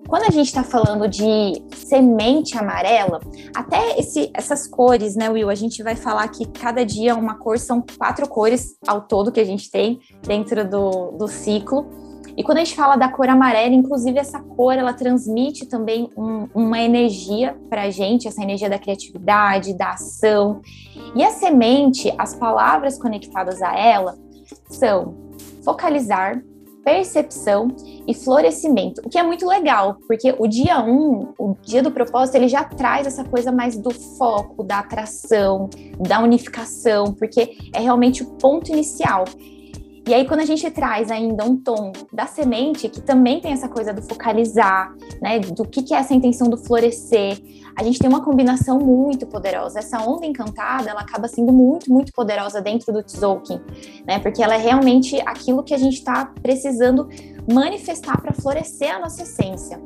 Quando 0.07 0.25
a 0.25 0.31
gente 0.31 0.47
está 0.47 0.63
falando 0.63 1.09
de 1.09 1.63
semente 1.75 2.59
amarela, 2.59 3.21
até 3.57 3.99
esse, 3.99 4.31
essas 4.35 4.69
cores, 4.69 5.17
né, 5.17 5.31
Will? 5.31 5.49
A 5.49 5.55
gente 5.55 5.83
vai 5.83 5.97
falar 5.97 6.29
que 6.29 6.47
cada 6.47 6.85
dia 6.85 7.17
uma 7.17 7.39
cor 7.39 7.59
são 7.59 7.83
quatro 7.99 8.29
cores 8.29 8.77
ao 8.87 9.03
todo 9.03 9.33
que 9.33 9.41
a 9.41 9.45
gente 9.45 9.71
tem 9.71 9.99
dentro 10.23 10.69
do, 10.69 11.13
do 11.13 11.27
ciclo. 11.27 12.04
E 12.37 12.43
quando 12.43 12.59
a 12.59 12.65
gente 12.65 12.75
fala 12.75 12.97
da 12.97 13.09
cor 13.09 13.29
amarela, 13.29 13.75
inclusive 13.75 14.19
essa 14.19 14.41
cor, 14.41 14.75
ela 14.75 14.93
transmite 14.93 15.67
também 15.67 16.11
um, 16.17 16.49
uma 16.55 16.81
energia 16.81 17.57
para 17.69 17.83
a 17.83 17.91
gente, 17.91 18.27
essa 18.27 18.43
energia 18.43 18.69
da 18.69 18.79
criatividade, 18.79 19.75
da 19.75 19.91
ação. 19.91 20.61
E 21.15 21.23
a 21.23 21.31
semente, 21.31 22.13
as 22.19 22.35
palavras 22.35 22.99
conectadas 22.99 23.63
a 23.63 23.79
ela 23.79 24.17
são 24.69 25.15
focalizar, 25.65 26.43
percepção 26.85 27.69
e 28.07 28.13
florescimento, 28.13 29.01
o 29.05 29.09
que 29.09 29.19
é 29.19 29.23
muito 29.23 29.47
legal, 29.47 29.97
porque 30.07 30.35
o 30.39 30.47
dia 30.47 30.85
1, 30.85 30.91
um, 30.91 31.33
o 31.39 31.57
dia 31.63 31.83
do 31.83 31.91
propósito, 31.91 32.35
ele 32.35 32.47
já 32.47 32.63
traz 32.63 33.07
essa 33.07 33.25
coisa 33.25 33.51
mais 33.51 33.75
do 33.75 33.91
foco, 33.91 34.63
da 34.63 34.81
atração, 34.81 35.71
da 35.99 36.21
unificação, 36.21 37.15
porque 37.15 37.57
é 37.73 37.81
realmente 37.81 38.23
o 38.23 38.27
ponto 38.33 38.71
inicial. 38.71 39.25
E 40.07 40.13
aí, 40.13 40.27
quando 40.27 40.41
a 40.41 40.45
gente 40.45 40.71
traz 40.71 41.11
ainda 41.11 41.45
um 41.45 41.57
tom 41.57 41.91
da 42.13 42.27
semente, 42.27 42.91
que 42.91 43.01
também 43.01 43.41
tem 43.41 43.53
essa 43.53 43.71
coisa 43.71 43.91
do 43.91 44.03
focalizar, 44.03 44.95
né, 45.21 45.39
do 45.39 45.67
que, 45.67 45.83
que 45.83 45.95
é 45.95 45.97
essa 45.97 46.13
intenção 46.13 46.47
do 46.47 46.59
florescer, 46.59 47.41
a 47.75 47.83
gente 47.83 47.99
tem 47.99 48.09
uma 48.09 48.23
combinação 48.23 48.79
muito 48.79 49.27
poderosa. 49.27 49.79
Essa 49.79 50.03
onda 50.07 50.27
encantada, 50.27 50.91
ela 50.91 51.01
acaba 51.01 51.27
sendo 51.27 51.55
muito, 51.55 51.91
muito 51.91 52.13
poderosa 52.13 52.61
dentro 52.61 52.93
do 52.93 53.03
Tzolk'in, 53.03 53.59
né, 54.07 54.19
porque 54.19 54.43
ela 54.43 54.55
é 54.55 54.59
realmente 54.59 55.19
aquilo 55.23 55.63
que 55.63 55.73
a 55.73 55.79
gente 55.79 55.95
está 55.95 56.27
precisando 56.43 57.09
manifestar 57.51 58.21
para 58.21 58.35
florescer 58.35 58.95
a 58.95 58.99
nossa 58.99 59.23
essência. 59.23 59.81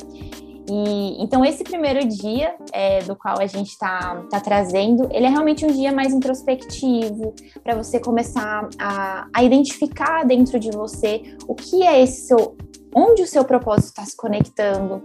E, 0.70 1.22
então, 1.22 1.44
esse 1.44 1.64
primeiro 1.64 2.06
dia 2.06 2.54
é, 2.72 3.02
do 3.02 3.16
qual 3.16 3.38
a 3.40 3.46
gente 3.46 3.68
está 3.68 4.22
tá 4.30 4.40
trazendo, 4.40 5.08
ele 5.10 5.26
é 5.26 5.28
realmente 5.28 5.64
um 5.64 5.68
dia 5.68 5.92
mais 5.92 6.12
introspectivo, 6.12 7.34
para 7.64 7.74
você 7.74 7.98
começar 7.98 8.68
a, 8.78 9.26
a 9.34 9.42
identificar 9.42 10.24
dentro 10.24 10.58
de 10.58 10.70
você 10.70 11.36
o 11.46 11.54
que 11.54 11.82
é 11.82 12.02
esse 12.02 12.26
seu 12.26 12.56
onde 12.94 13.22
o 13.22 13.26
seu 13.26 13.44
propósito 13.44 13.88
está 13.88 14.04
se 14.04 14.16
conectando, 14.16 15.02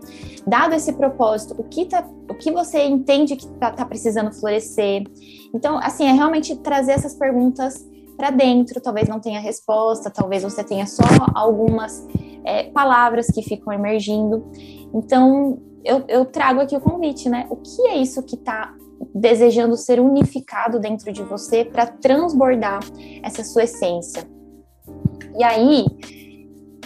dado 0.48 0.74
esse 0.74 0.94
propósito, 0.94 1.54
o 1.58 1.64
que, 1.66 1.86
tá, 1.86 2.08
o 2.30 2.34
que 2.34 2.50
você 2.50 2.82
entende 2.86 3.36
que 3.36 3.46
está 3.46 3.72
tá 3.72 3.86
precisando 3.86 4.32
florescer. 4.32 5.04
Então, 5.54 5.78
assim, 5.78 6.06
é 6.06 6.14
realmente 6.14 6.56
trazer 6.56 6.94
essas 6.94 7.14
perguntas 7.14 7.86
para 8.16 8.30
dentro, 8.30 8.80
talvez 8.80 9.10
não 9.10 9.20
tenha 9.20 9.40
resposta, 9.40 10.10
talvez 10.10 10.44
você 10.44 10.64
tenha 10.64 10.88
só 10.88 11.04
algumas 11.34 12.08
é, 12.46 12.64
palavras 12.72 13.28
que 13.28 13.42
ficam 13.42 13.74
emergindo. 13.74 14.46
Então, 14.94 15.60
eu, 15.84 16.04
eu 16.08 16.26
trago 16.26 16.62
aqui 16.62 16.76
o 16.76 16.82
convite, 16.82 17.30
né? 17.30 17.48
O 17.50 17.56
que 17.58 17.88
é 17.88 17.98
isso 17.98 18.24
que 18.24 18.36
está 18.36 18.74
desejando 19.14 19.76
ser 19.76 20.00
unificado 20.00 20.80
dentro 20.80 21.12
de 21.12 21.24
você 21.24 21.66
para 21.66 21.88
transbordar 21.88 22.80
essa 23.22 23.44
sua 23.44 23.64
essência? 23.64 24.24
E 25.38 25.44
aí, 25.44 25.86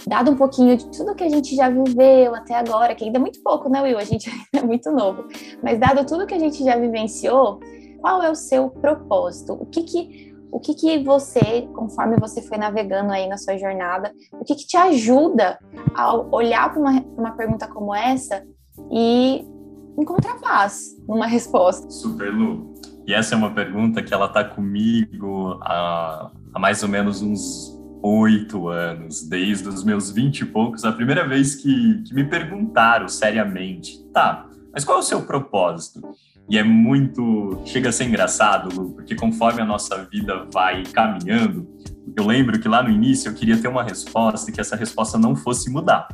dado 0.06 0.30
um 0.30 0.36
pouquinho 0.36 0.76
de 0.76 0.90
tudo 0.90 1.14
que 1.14 1.22
a 1.22 1.28
gente 1.28 1.54
já 1.54 1.68
viveu 1.68 2.34
até 2.34 2.54
agora, 2.54 2.94
que 2.94 3.04
ainda 3.04 3.18
é 3.18 3.20
muito 3.20 3.42
pouco, 3.42 3.68
né, 3.68 3.82
Will? 3.82 3.98
A 3.98 4.04
gente 4.04 4.30
é 4.54 4.62
muito 4.62 4.90
novo. 4.90 5.24
Mas 5.62 5.78
dado 5.78 6.04
tudo 6.06 6.26
que 6.26 6.34
a 6.34 6.38
gente 6.38 6.64
já 6.64 6.76
vivenciou, 6.76 7.60
qual 8.00 8.22
é 8.22 8.30
o 8.30 8.34
seu 8.34 8.70
propósito? 8.70 9.52
O 9.52 9.66
que 9.66 9.82
que 9.82 10.27
o 10.50 10.60
que, 10.60 10.74
que 10.74 11.02
você, 11.04 11.68
conforme 11.74 12.16
você 12.16 12.42
foi 12.42 12.58
navegando 12.58 13.12
aí 13.12 13.26
na 13.28 13.36
sua 13.36 13.56
jornada, 13.56 14.12
o 14.32 14.44
que, 14.44 14.54
que 14.54 14.66
te 14.66 14.76
ajuda 14.76 15.58
a 15.94 16.14
olhar 16.14 16.70
para 16.70 16.80
uma, 16.80 17.04
uma 17.16 17.30
pergunta 17.32 17.66
como 17.68 17.94
essa 17.94 18.44
e 18.90 19.44
encontrar 19.98 20.38
paz 20.40 20.96
numa 21.06 21.26
resposta. 21.26 21.90
Super, 21.90 22.32
Lu. 22.32 22.74
E 23.06 23.14
essa 23.14 23.34
é 23.34 23.38
uma 23.38 23.54
pergunta 23.54 24.02
que 24.02 24.12
ela 24.12 24.28
tá 24.28 24.44
comigo 24.44 25.58
há, 25.62 26.30
há 26.54 26.58
mais 26.58 26.82
ou 26.82 26.88
menos 26.88 27.22
uns 27.22 27.78
oito 28.02 28.68
anos, 28.68 29.28
desde 29.28 29.68
os 29.68 29.82
meus 29.82 30.10
vinte 30.10 30.42
e 30.42 30.46
poucos, 30.46 30.84
a 30.84 30.92
primeira 30.92 31.26
vez 31.26 31.56
que, 31.56 32.02
que 32.02 32.14
me 32.14 32.24
perguntaram 32.24 33.08
seriamente, 33.08 33.98
tá, 34.12 34.48
mas 34.72 34.84
qual 34.84 34.98
é 34.98 35.00
o 35.00 35.04
seu 35.04 35.22
propósito? 35.22 36.00
E 36.48 36.56
é 36.56 36.64
muito. 36.64 37.60
Chega 37.66 37.90
a 37.90 37.92
ser 37.92 38.04
engraçado, 38.04 38.74
Lu, 38.74 38.90
porque 38.94 39.14
conforme 39.14 39.60
a 39.60 39.64
nossa 39.64 40.04
vida 40.10 40.46
vai 40.52 40.82
caminhando, 40.84 41.68
eu 42.16 42.26
lembro 42.26 42.58
que 42.58 42.68
lá 42.68 42.82
no 42.82 42.90
início 42.90 43.28
eu 43.28 43.34
queria 43.34 43.58
ter 43.58 43.68
uma 43.68 43.82
resposta 43.82 44.50
e 44.50 44.54
que 44.54 44.60
essa 44.60 44.74
resposta 44.74 45.18
não 45.18 45.36
fosse 45.36 45.70
mudar. 45.70 46.08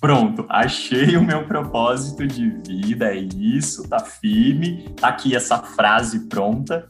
Pronto, 0.00 0.46
achei 0.48 1.16
o 1.16 1.24
meu 1.24 1.44
propósito 1.44 2.24
de 2.26 2.50
vida, 2.66 3.12
é 3.12 3.16
isso, 3.16 3.88
tá 3.88 3.98
firme, 3.98 4.94
tá 4.94 5.08
aqui 5.08 5.34
essa 5.34 5.58
frase 5.58 6.28
pronta. 6.28 6.88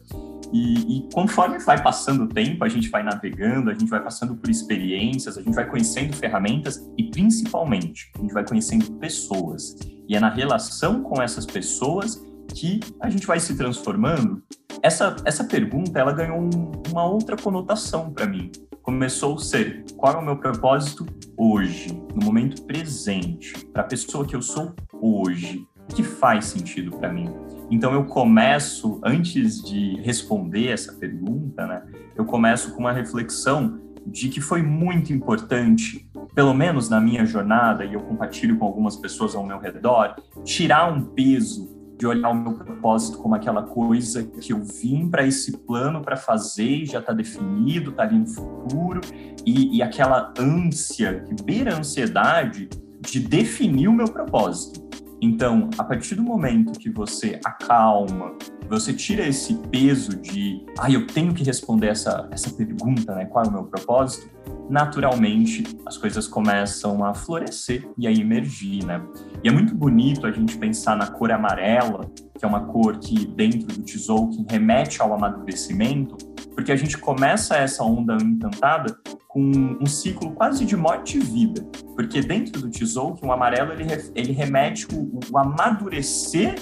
E, 0.53 0.99
e, 0.99 1.09
conforme 1.13 1.59
vai 1.59 1.83
passando 1.83 2.25
o 2.25 2.29
tempo, 2.29 2.65
a 2.65 2.69
gente 2.69 2.89
vai 2.89 3.03
navegando, 3.03 3.71
a 3.71 3.75
gente 3.75 3.89
vai 3.89 4.03
passando 4.03 4.35
por 4.35 4.49
experiências, 4.49 5.37
a 5.37 5.43
gente 5.43 5.55
vai 5.55 5.67
conhecendo 5.69 6.17
ferramentas 6.17 6.83
e, 6.97 7.05
principalmente, 7.05 8.11
a 8.17 8.23
gente 8.23 8.33
vai 8.33 8.47
conhecendo 8.47 8.91
pessoas. 8.93 9.77
E 10.09 10.17
é 10.17 10.21
na 10.21 10.31
relação 10.31 11.03
com 11.03 11.21
essas 11.21 11.45
pessoas 11.45 12.23
que 12.55 12.81
a 13.01 13.09
gente 13.09 13.27
vai 13.27 13.39
se 13.41 13.57
transformando. 13.57 14.43
Essa, 14.83 15.17
essa 15.25 15.45
pergunta, 15.45 15.99
ela 15.99 16.13
ganhou 16.13 16.39
um, 16.41 16.73
uma 16.91 17.05
outra 17.05 17.37
conotação 17.37 18.11
para 18.11 18.27
mim. 18.27 18.51
Começou 18.83 19.35
a 19.35 19.39
ser, 19.39 19.85
qual 19.97 20.15
é 20.15 20.17
o 20.17 20.25
meu 20.25 20.37
propósito 20.37 21.07
hoje, 21.37 21.93
no 22.15 22.25
momento 22.25 22.63
presente, 22.63 23.67
para 23.67 23.83
a 23.83 23.87
pessoa 23.87 24.25
que 24.27 24.35
eu 24.35 24.43
sou 24.43 24.75
hoje? 24.93 25.67
O 25.91 25.95
que 25.95 26.03
faz 26.03 26.47
sentido 26.47 26.97
para 26.97 27.13
mim? 27.13 27.29
Então 27.71 27.93
eu 27.93 28.05
começo, 28.05 29.01
antes 29.05 29.63
de 29.63 29.97
responder 30.01 30.69
essa 30.69 30.93
pergunta, 30.95 31.67
né, 31.67 31.83
eu 32.17 32.25
começo 32.25 32.73
com 32.73 32.81
uma 32.81 32.93
reflexão 32.93 33.81
de 34.07 34.29
que 34.29 34.41
foi 34.41 34.63
muito 34.63 35.13
importante, 35.13 36.11
pelo 36.35 36.55
menos 36.55 36.89
na 36.89 37.01
minha 37.01 37.27
jornada, 37.27 37.85
e 37.85 37.93
eu 37.93 38.01
compartilho 38.01 38.57
com 38.59 38.65
algumas 38.65 38.97
pessoas 38.97 39.35
ao 39.35 39.47
meu 39.47 39.59
redor, 39.59 40.17
tirar 40.45 40.91
um 40.91 41.05
peso 41.05 41.78
de 41.99 42.07
olhar 42.07 42.31
o 42.31 42.35
meu 42.35 42.55
propósito 42.55 43.19
como 43.19 43.35
aquela 43.35 43.63
coisa 43.63 44.23
que 44.23 44.53
eu 44.53 44.63
vim 44.63 45.09
para 45.09 45.27
esse 45.27 45.59
plano 45.59 46.01
para 46.01 46.17
fazer 46.17 46.87
já 46.87 47.01
está 47.01 47.13
definido, 47.13 47.91
está 47.91 48.05
ali 48.05 48.19
no 48.19 48.27
futuro, 48.27 49.01
e, 49.45 49.77
e 49.77 49.83
aquela 49.83 50.33
ânsia, 50.39 51.25
que 51.27 51.43
beira 51.43 51.75
a 51.75 51.79
ansiedade 51.79 52.69
de 53.01 53.19
definir 53.19 53.89
o 53.89 53.93
meu 53.93 54.07
propósito. 54.07 54.87
Então, 55.21 55.69
a 55.77 55.83
partir 55.83 56.15
do 56.15 56.23
momento 56.23 56.79
que 56.79 56.89
você 56.89 57.41
acalma, 57.45 58.37
você 58.69 58.93
tira 58.93 59.27
esse 59.27 59.55
peso 59.69 60.17
de, 60.17 60.65
ah, 60.79 60.89
eu 60.89 61.07
tenho 61.09 61.35
que 61.35 61.43
responder 61.43 61.89
essa, 61.89 62.29
essa 62.31 62.51
pergunta, 62.51 63.13
né? 63.15 63.25
Qual 63.25 63.45
é 63.45 63.49
o 63.49 63.51
meu 63.51 63.65
propósito? 63.65 64.31
Naturalmente, 64.69 65.65
as 65.87 65.97
coisas 65.97 66.29
começam 66.29 67.05
a 67.05 67.15
florescer 67.15 67.89
e 67.97 68.07
a 68.07 68.13
emergir, 68.13 68.85
né? 68.85 69.03
E 69.43 69.49
é 69.49 69.53
muito 69.53 69.75
bonito 69.75 70.27
a 70.27 70.31
gente 70.31 70.59
pensar 70.59 70.97
na 70.97 71.07
cor 71.07 71.33
amarela, 71.33 72.01
que 72.39 72.45
é 72.45 72.49
uma 72.49 72.67
cor 72.67 72.99
que, 72.99 73.27
dentro 73.27 73.67
do 73.67 73.83
Tzolk'in, 73.83 74.47
remete 74.49 75.01
ao 75.01 75.15
amadurecimento, 75.15 76.17
porque 76.55 76.71
a 76.71 76.77
gente 76.77 76.99
começa 76.99 77.57
essa 77.57 77.83
onda 77.83 78.17
encantada 78.21 78.97
com 79.27 79.41
um 79.81 79.87
ciclo 79.87 80.33
quase 80.33 80.65
de 80.65 80.77
morte 80.77 81.19
e 81.19 81.21
vida. 81.21 81.63
Porque 81.95 82.21
dentro 82.21 82.61
do 82.61 82.69
Tzolk'in, 82.69 83.27
o 83.27 83.33
amarelo 83.33 83.73
ele, 83.73 83.85
ele 84.15 84.33
remete 84.33 84.87
o, 84.93 85.19
o 85.33 85.39
amadurecer 85.39 86.57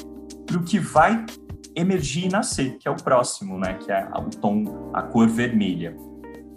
para 0.47 0.57
o 0.57 0.63
que 0.63 0.79
vai 0.79 1.25
emergir 1.75 2.27
e 2.27 2.29
nascer, 2.29 2.79
que 2.79 2.89
é 2.89 2.91
o 2.91 2.97
próximo, 2.97 3.59
né? 3.59 3.75
Que 3.75 3.93
é 3.93 4.09
o 4.17 4.31
tom, 4.31 4.91
a 4.95 5.03
cor 5.03 5.29
vermelha. 5.29 5.97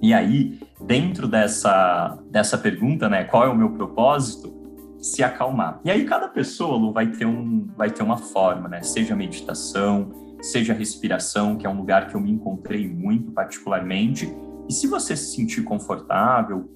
E 0.01 0.13
aí, 0.13 0.59
dentro 0.79 1.27
dessa, 1.27 2.17
dessa 2.29 2.57
pergunta, 2.57 3.09
né? 3.09 3.23
Qual 3.25 3.43
é 3.43 3.49
o 3.49 3.55
meu 3.55 3.71
propósito? 3.71 4.57
Se 4.99 5.23
acalmar. 5.23 5.79
E 5.83 5.91
aí, 5.91 6.05
cada 6.05 6.27
pessoa 6.27 6.77
Lu, 6.77 6.91
vai, 6.91 7.07
ter 7.07 7.25
um, 7.25 7.67
vai 7.77 7.89
ter 7.89 8.03
uma 8.03 8.17
forma, 8.17 8.67
né? 8.67 8.81
Seja 8.81 9.15
meditação, 9.15 10.11
seja 10.41 10.73
respiração, 10.73 11.55
que 11.55 11.65
é 11.65 11.69
um 11.69 11.77
lugar 11.77 12.07
que 12.07 12.15
eu 12.15 12.21
me 12.21 12.31
encontrei 12.31 12.87
muito 12.87 13.31
particularmente, 13.31 14.33
e 14.69 14.73
se 14.73 14.87
você 14.87 15.15
se 15.15 15.35
sentir 15.35 15.63
confortável, 15.63 16.69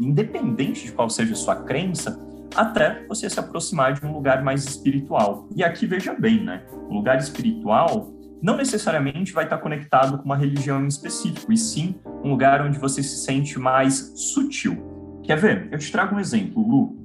independente 0.00 0.86
de 0.86 0.92
qual 0.92 1.10
seja 1.10 1.34
a 1.34 1.36
sua 1.36 1.56
crença, 1.56 2.18
até 2.56 3.06
você 3.06 3.28
se 3.28 3.38
aproximar 3.38 3.92
de 3.92 4.04
um 4.06 4.12
lugar 4.12 4.42
mais 4.42 4.64
espiritual. 4.64 5.46
E 5.54 5.62
aqui 5.62 5.86
veja 5.86 6.14
bem, 6.14 6.42
né? 6.42 6.64
O 6.88 6.94
lugar 6.94 7.18
espiritual 7.18 8.10
não 8.42 8.56
necessariamente 8.56 9.32
vai 9.32 9.44
estar 9.44 9.58
conectado 9.58 10.18
com 10.18 10.24
uma 10.24 10.36
religião 10.36 10.82
em 10.84 10.88
específico, 10.88 11.52
e 11.52 11.56
sim 11.56 11.96
um 12.24 12.30
lugar 12.30 12.60
onde 12.62 12.78
você 12.78 13.02
se 13.02 13.24
sente 13.24 13.58
mais 13.58 14.12
sutil. 14.14 15.20
Quer 15.22 15.36
ver? 15.36 15.68
Eu 15.70 15.78
te 15.78 15.90
trago 15.90 16.14
um 16.14 16.20
exemplo, 16.20 16.62
Lu. 16.62 16.98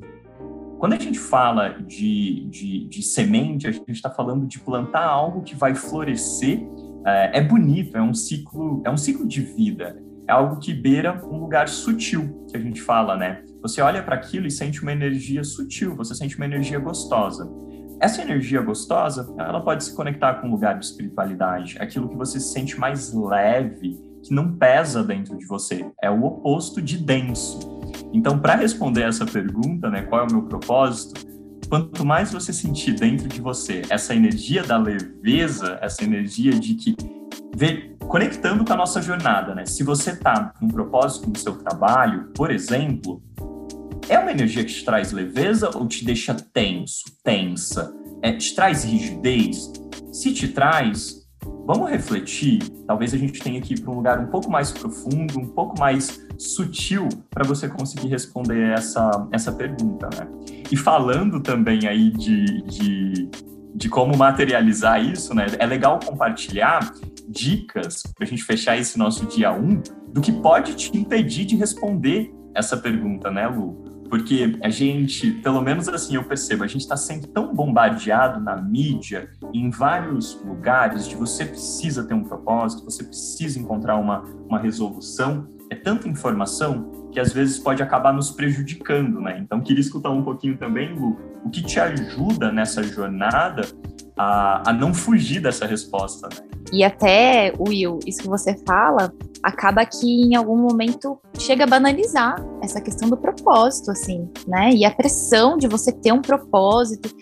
Quando 0.79 0.93
a 0.93 0.99
gente 0.99 1.17
fala 1.17 1.69
de, 1.69 2.47
de, 2.49 2.87
de 2.87 3.01
semente, 3.01 3.67
a 3.67 3.71
gente 3.71 3.91
está 3.91 4.09
falando 4.09 4.45
de 4.45 4.59
plantar 4.59 5.05
algo 5.05 5.41
que 5.41 5.55
vai 5.55 5.73
florescer 5.73 6.61
é, 7.05 7.39
é 7.39 7.41
bonito, 7.41 7.97
é 7.97 8.01
um 8.01 8.13
ciclo, 8.13 8.81
é 8.85 8.89
um 8.89 8.97
ciclo 8.97 9.27
de 9.27 9.41
vida, 9.41 10.01
é 10.27 10.31
algo 10.31 10.59
que 10.59 10.73
beira 10.73 11.21
um 11.25 11.37
lugar 11.37 11.67
sutil, 11.67 12.45
que 12.49 12.57
a 12.57 12.59
gente 12.59 12.81
fala, 12.81 13.15
né? 13.15 13.43
Você 13.61 13.81
olha 13.81 14.01
para 14.01 14.15
aquilo 14.15 14.47
e 14.47 14.51
sente 14.51 14.81
uma 14.81 14.91
energia 14.91 15.43
sutil, 15.43 15.95
você 15.95 16.15
sente 16.15 16.35
uma 16.37 16.45
energia 16.45 16.79
gostosa. 16.79 17.49
Essa 18.03 18.21
energia 18.21 18.61
gostosa, 18.61 19.33
ela 19.39 19.61
pode 19.61 19.81
se 19.81 19.95
conectar 19.95 20.33
com 20.33 20.47
um 20.47 20.51
lugar 20.51 20.77
de 20.77 20.83
espiritualidade, 20.83 21.77
aquilo 21.79 22.09
que 22.09 22.17
você 22.17 22.37
se 22.37 22.51
sente 22.51 22.77
mais 22.77 23.13
leve, 23.13 23.97
que 24.21 24.33
não 24.33 24.51
pesa 24.57 25.01
dentro 25.01 25.37
de 25.37 25.45
você, 25.45 25.89
é 26.01 26.11
o 26.11 26.21
oposto 26.25 26.81
de 26.81 26.97
denso. 26.97 27.61
Então, 28.11 28.37
para 28.37 28.55
responder 28.55 29.03
essa 29.03 29.25
pergunta, 29.25 29.89
né, 29.89 30.01
qual 30.01 30.19
é 30.19 30.27
o 30.27 30.31
meu 30.31 30.41
propósito? 30.41 31.31
quanto 31.69 32.05
mais 32.05 32.31
você 32.31 32.51
sentir 32.51 32.93
dentro 32.93 33.27
de 33.27 33.39
você 33.41 33.81
essa 33.89 34.13
energia 34.13 34.61
da 34.63 34.77
leveza, 34.77 35.79
essa 35.81 36.03
energia 36.03 36.51
de 36.51 36.75
que 36.75 36.95
conectando 38.07 38.65
com 38.65 38.73
a 38.73 38.75
nossa 38.75 39.01
jornada, 39.01 39.55
né? 39.55 39.65
Se 39.65 39.81
você 39.81 40.11
está 40.11 40.53
com 40.59 40.65
um 40.65 40.67
propósito 40.67 41.29
no 41.29 41.37
seu 41.37 41.55
trabalho, 41.55 42.31
por 42.35 42.51
exemplo, 42.51 43.23
é 44.09 44.19
uma 44.19 44.31
energia 44.31 44.63
que 44.63 44.73
te 44.73 44.85
traz 44.85 45.11
leveza 45.11 45.69
ou 45.75 45.87
te 45.87 46.03
deixa 46.03 46.33
tenso, 46.33 47.05
tensa? 47.23 47.93
É, 48.21 48.33
te 48.33 48.53
traz 48.55 48.83
rigidez? 48.83 49.71
Se 50.11 50.33
te 50.33 50.47
traz, 50.47 51.27
vamos 51.65 51.89
refletir. 51.89 52.59
Talvez 52.87 53.13
a 53.13 53.17
gente 53.17 53.39
tenha 53.39 53.61
que 53.61 53.73
ir 53.73 53.81
para 53.81 53.91
um 53.91 53.95
lugar 53.95 54.19
um 54.19 54.27
pouco 54.27 54.49
mais 54.49 54.71
profundo, 54.71 55.39
um 55.39 55.47
pouco 55.47 55.79
mais 55.79 56.21
sutil 56.37 57.07
para 57.29 57.45
você 57.45 57.67
conseguir 57.67 58.07
responder 58.07 58.71
essa, 58.71 59.27
essa 59.31 59.51
pergunta, 59.51 60.09
né? 60.17 60.27
E 60.71 60.77
falando 60.77 61.39
também 61.39 61.87
aí 61.87 62.11
de, 62.11 62.61
de, 62.63 63.29
de 63.75 63.89
como 63.89 64.17
materializar 64.17 65.03
isso, 65.03 65.33
né? 65.33 65.47
É 65.59 65.65
legal 65.65 65.99
compartilhar 66.03 66.93
dicas 67.27 68.03
para 68.15 68.25
a 68.25 68.27
gente 68.27 68.43
fechar 68.43 68.77
esse 68.77 68.97
nosso 68.97 69.25
dia 69.25 69.51
1 69.51 69.63
um, 69.63 69.81
do 70.11 70.21
que 70.21 70.31
pode 70.31 70.75
te 70.75 70.95
impedir 70.97 71.45
de 71.45 71.55
responder 71.55 72.33
essa 72.53 72.77
pergunta, 72.77 73.31
né, 73.31 73.47
Lu? 73.47 73.82
Porque 74.13 74.59
a 74.61 74.69
gente, 74.69 75.31
pelo 75.31 75.59
menos 75.59 75.89
assim 75.89 76.13
eu 76.13 76.23
percebo, 76.23 76.63
a 76.63 76.67
gente 76.67 76.81
está 76.81 76.95
sendo 76.95 77.25
tão 77.25 77.51
bombardeado 77.51 78.39
na 78.39 78.55
mídia, 78.55 79.31
em 79.51 79.71
vários 79.71 80.39
lugares, 80.45 81.07
de 81.07 81.15
você 81.15 81.43
precisa 81.43 82.03
ter 82.03 82.13
um 82.13 82.23
propósito, 82.23 82.85
você 82.85 83.03
precisa 83.03 83.57
encontrar 83.57 83.95
uma, 83.95 84.19
uma 84.47 84.59
resolução, 84.59 85.47
é 85.67 85.73
tanta 85.73 86.07
informação 86.07 87.09
que 87.11 87.19
às 87.19 87.33
vezes 87.33 87.57
pode 87.57 87.81
acabar 87.81 88.13
nos 88.13 88.29
prejudicando, 88.29 89.19
né? 89.19 89.39
Então, 89.39 89.59
queria 89.59 89.81
escutar 89.81 90.11
um 90.11 90.21
pouquinho 90.21 90.59
também, 90.59 90.93
Lu, 90.93 91.17
o 91.43 91.49
que 91.49 91.63
te 91.63 91.79
ajuda 91.79 92.51
nessa 92.51 92.83
jornada 92.83 93.63
a, 94.15 94.69
a 94.69 94.73
não 94.73 94.93
fugir 94.93 95.41
dessa 95.41 95.65
resposta, 95.65 96.29
né? 96.29 96.47
E 96.71 96.83
até, 96.83 97.51
Will, 97.59 97.97
isso 98.05 98.21
que 98.21 98.27
você 98.27 98.55
fala, 98.63 99.11
acaba 99.43 99.85
que 99.85 100.07
em 100.07 100.35
algum 100.35 100.57
momento 100.57 101.19
chega 101.37 101.65
a 101.65 101.67
banalizar 101.67 102.35
essa 102.61 102.79
questão 102.79 103.09
do 103.09 103.17
propósito, 103.17 103.91
assim, 103.91 104.29
né? 104.47 104.71
E 104.71 104.85
a 104.85 104.91
pressão 104.91 105.57
de 105.57 105.67
você 105.67 105.91
ter 105.91 106.13
um 106.13 106.21
propósito. 106.21 107.13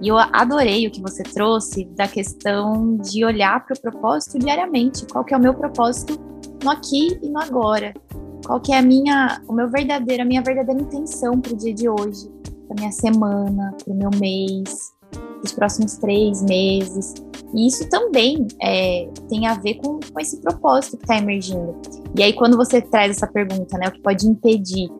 E 0.00 0.08
eu 0.08 0.18
adorei 0.18 0.86
o 0.86 0.90
que 0.90 1.00
você 1.00 1.22
trouxe 1.22 1.84
da 1.96 2.08
questão 2.08 2.96
de 2.96 3.24
olhar 3.24 3.64
para 3.64 3.74
o 3.74 3.80
propósito 3.80 4.38
diariamente. 4.38 5.06
Qual 5.06 5.24
que 5.24 5.34
é 5.34 5.36
o 5.36 5.40
meu 5.40 5.54
propósito 5.54 6.18
no 6.62 6.70
aqui 6.70 7.18
e 7.22 7.28
no 7.28 7.40
agora. 7.40 7.94
Qual 8.44 8.60
que 8.60 8.72
é 8.72 8.78
a 8.78 8.82
minha, 8.82 9.42
o 9.48 9.52
meu 9.52 9.68
verdadeiro, 9.68 10.22
a 10.22 10.26
minha 10.26 10.42
verdadeira 10.42 10.80
intenção 10.80 11.40
para 11.40 11.52
o 11.52 11.56
dia 11.56 11.74
de 11.74 11.88
hoje, 11.88 12.30
para 12.66 12.76
minha 12.78 12.92
semana, 12.92 13.74
para 13.84 13.92
o 13.92 13.96
meu 13.96 14.10
mês, 14.18 14.92
os 15.42 15.52
próximos 15.52 15.96
três 15.96 16.42
meses. 16.42 17.14
E 17.54 17.66
isso 17.66 17.88
também 17.88 18.46
é, 18.60 19.08
tem 19.28 19.46
a 19.46 19.54
ver 19.54 19.74
com, 19.74 20.00
com 20.00 20.20
esse 20.20 20.40
propósito 20.40 20.96
que 20.96 21.04
está 21.04 21.16
emergindo. 21.16 21.74
E 22.16 22.22
aí, 22.22 22.32
quando 22.32 22.56
você 22.56 22.80
traz 22.80 23.10
essa 23.10 23.26
pergunta, 23.26 23.78
né, 23.78 23.88
o 23.88 23.92
que 23.92 24.00
pode 24.00 24.26
impedir, 24.26 24.90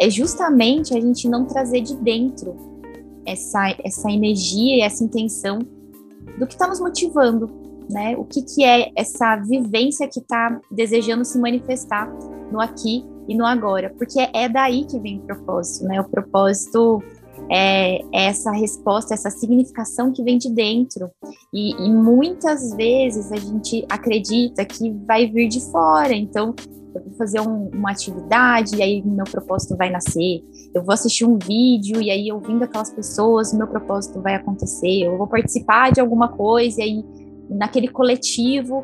é 0.00 0.10
justamente 0.10 0.96
a 0.96 1.00
gente 1.00 1.28
não 1.28 1.44
trazer 1.44 1.80
de 1.80 1.96
dentro 1.96 2.56
essa, 3.26 3.74
essa 3.84 4.10
energia 4.10 4.76
e 4.76 4.80
essa 4.80 5.04
intenção 5.04 5.58
do 6.38 6.46
que 6.46 6.54
está 6.54 6.66
nos 6.66 6.80
motivando, 6.80 7.50
né? 7.88 8.16
O 8.16 8.24
que, 8.24 8.42
que 8.42 8.64
é 8.64 8.90
essa 8.96 9.36
vivência 9.36 10.08
que 10.08 10.20
está 10.20 10.60
desejando 10.70 11.24
se 11.24 11.38
manifestar 11.38 12.10
no 12.50 12.60
aqui 12.60 13.04
e 13.28 13.34
no 13.34 13.46
agora, 13.46 13.92
porque 13.96 14.20
é 14.34 14.48
daí 14.48 14.84
que 14.84 14.98
vem 14.98 15.18
o 15.18 15.22
propósito, 15.22 15.86
né? 15.86 16.00
O 16.00 16.04
propósito 16.04 17.02
é, 17.50 17.96
é 17.96 18.26
essa 18.26 18.50
resposta, 18.50 19.14
essa 19.14 19.30
significação 19.30 20.12
que 20.12 20.22
vem 20.22 20.38
de 20.38 20.50
dentro. 20.50 21.10
E, 21.52 21.72
e, 21.72 21.92
muitas 21.92 22.74
vezes 22.74 23.30
a 23.32 23.36
gente 23.36 23.84
acredita 23.88 24.64
que 24.64 24.90
vai 24.90 25.26
vir 25.26 25.48
de 25.48 25.60
fora. 25.70 26.14
Então, 26.14 26.54
eu 26.94 27.02
vou 27.02 27.14
fazer 27.14 27.40
um, 27.40 27.68
uma 27.68 27.90
atividade 27.90 28.76
e 28.76 28.82
aí 28.82 29.02
meu 29.04 29.24
propósito 29.24 29.76
vai 29.76 29.90
nascer. 29.90 30.42
Eu 30.72 30.84
vou 30.84 30.92
assistir 30.92 31.24
um 31.24 31.38
vídeo 31.38 32.00
e 32.00 32.10
aí, 32.10 32.30
ouvindo 32.32 32.62
aquelas 32.62 32.92
pessoas, 32.92 33.52
meu 33.52 33.66
propósito 33.66 34.20
vai 34.20 34.34
acontecer. 34.34 35.02
Eu 35.02 35.18
vou 35.18 35.26
participar 35.26 35.92
de 35.92 36.00
alguma 36.00 36.28
coisa 36.28 36.80
e 36.80 36.84
aí, 36.84 37.04
naquele 37.50 37.88
coletivo, 37.88 38.82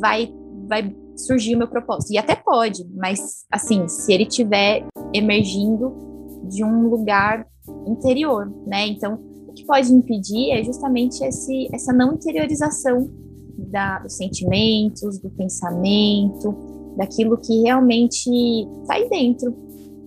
vai, 0.00 0.32
vai 0.66 0.94
surgir 1.16 1.54
o 1.54 1.58
meu 1.58 1.68
propósito. 1.68 2.12
E 2.12 2.18
até 2.18 2.34
pode, 2.34 2.84
mas 2.94 3.44
assim, 3.50 3.86
se 3.88 4.12
ele 4.12 4.26
tiver 4.26 4.84
emergindo 5.12 5.94
de 6.48 6.64
um 6.64 6.88
lugar 6.88 7.46
interior, 7.86 8.50
né? 8.66 8.86
Então, 8.86 9.18
o 9.48 9.52
que 9.52 9.64
pode 9.64 9.92
impedir 9.92 10.50
é 10.50 10.62
justamente 10.64 11.22
esse, 11.24 11.68
essa 11.72 11.92
não 11.92 12.14
interiorização 12.14 13.08
da, 13.56 13.98
dos 13.98 14.16
sentimentos, 14.16 15.18
do 15.18 15.30
pensamento, 15.30 16.54
daquilo 16.96 17.36
que 17.38 17.62
realmente 17.62 18.30
está 18.82 18.94
aí 18.94 19.08
dentro. 19.08 19.54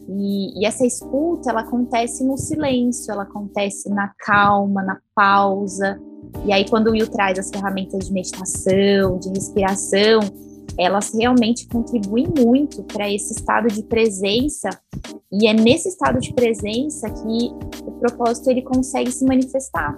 E, 0.10 0.62
e, 0.62 0.66
essa 0.66 0.86
escuta, 0.86 1.50
ela 1.50 1.62
acontece 1.62 2.24
no 2.24 2.38
silêncio, 2.38 3.12
ela 3.12 3.24
acontece 3.24 3.90
na 3.90 4.14
calma, 4.20 4.82
na 4.82 5.00
pausa. 5.14 6.00
E 6.46 6.54
aí, 6.54 6.68
quando 6.70 6.88
o 6.88 6.92
Will 6.92 7.10
traz 7.10 7.38
as 7.38 7.50
ferramentas 7.50 8.08
de 8.08 8.14
meditação, 8.14 9.20
de 9.20 9.30
respiração, 9.30 10.22
elas 10.78 11.14
realmente 11.14 11.68
contribuem 11.68 12.28
muito 12.40 12.84
para 12.84 13.12
esse 13.12 13.34
estado 13.34 13.68
de 13.68 13.84
presença 13.84 14.70
e 15.32 15.48
é 15.48 15.54
nesse 15.54 15.90
estado 15.90 16.20
de 16.20 16.34
presença 16.34 17.10
que 17.10 17.52
o 17.84 17.92
propósito 18.00 18.50
ele 18.50 18.62
consegue 18.62 19.12
se 19.12 19.26
manifestar. 19.26 19.98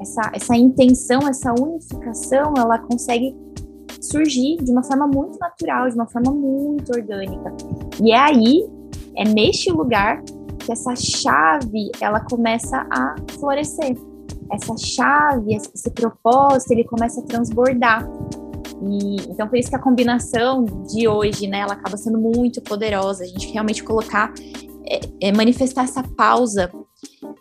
Essa, 0.00 0.30
essa 0.34 0.56
intenção, 0.56 1.20
essa 1.28 1.52
unificação, 1.52 2.54
ela 2.56 2.78
consegue 2.78 3.36
surgir 4.00 4.56
de 4.62 4.70
uma 4.70 4.82
forma 4.82 5.06
muito 5.06 5.38
natural, 5.38 5.88
de 5.88 5.94
uma 5.94 6.06
forma 6.06 6.32
muito 6.32 6.90
orgânica. 6.92 7.54
E 8.02 8.12
é 8.12 8.18
aí, 8.18 8.68
é 9.16 9.24
neste 9.24 9.70
lugar 9.70 10.22
que 10.58 10.72
essa 10.72 10.94
chave 10.96 11.90
ela 12.00 12.20
começa 12.20 12.86
a 12.90 13.14
florescer. 13.38 13.96
Essa 14.52 14.76
chave, 14.76 15.54
esse 15.54 15.90
propósito, 15.90 16.72
ele 16.72 16.84
começa 16.84 17.20
a 17.20 17.24
transbordar. 17.24 18.06
E, 18.82 19.16
então, 19.30 19.48
por 19.48 19.56
isso 19.56 19.70
que 19.70 19.76
a 19.76 19.80
combinação 19.80 20.64
de 20.88 21.06
hoje, 21.06 21.46
né, 21.46 21.60
ela 21.60 21.74
acaba 21.74 21.96
sendo 21.96 22.18
muito 22.18 22.60
poderosa. 22.60 23.24
A 23.24 23.26
gente 23.26 23.52
realmente 23.52 23.82
colocar, 23.82 24.32
é, 24.86 25.28
é 25.28 25.32
manifestar 25.32 25.84
essa 25.84 26.02
pausa 26.02 26.70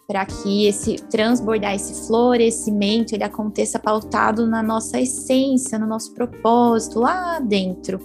para 0.08 0.26
que 0.26 0.68
esse 0.68 0.96
transbordar, 0.96 1.74
esse 1.74 2.08
florescimento, 2.08 3.14
ele 3.14 3.24
aconteça 3.24 3.80
pautado 3.80 4.46
na 4.46 4.62
nossa 4.62 5.00
essência, 5.00 5.80
no 5.80 5.88
nosso 5.88 6.14
propósito, 6.14 7.00
lá 7.00 7.40
dentro. 7.40 8.00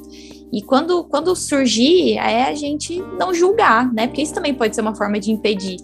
E 0.52 0.62
quando, 0.62 1.04
quando 1.04 1.34
surgir, 1.36 2.16
é 2.16 2.44
a 2.44 2.54
gente 2.54 3.02
não 3.18 3.34
julgar, 3.34 3.92
né? 3.92 4.06
Porque 4.06 4.22
isso 4.22 4.32
também 4.32 4.54
pode 4.54 4.74
ser 4.74 4.80
uma 4.80 4.94
forma 4.94 5.18
de 5.18 5.30
impedir 5.30 5.76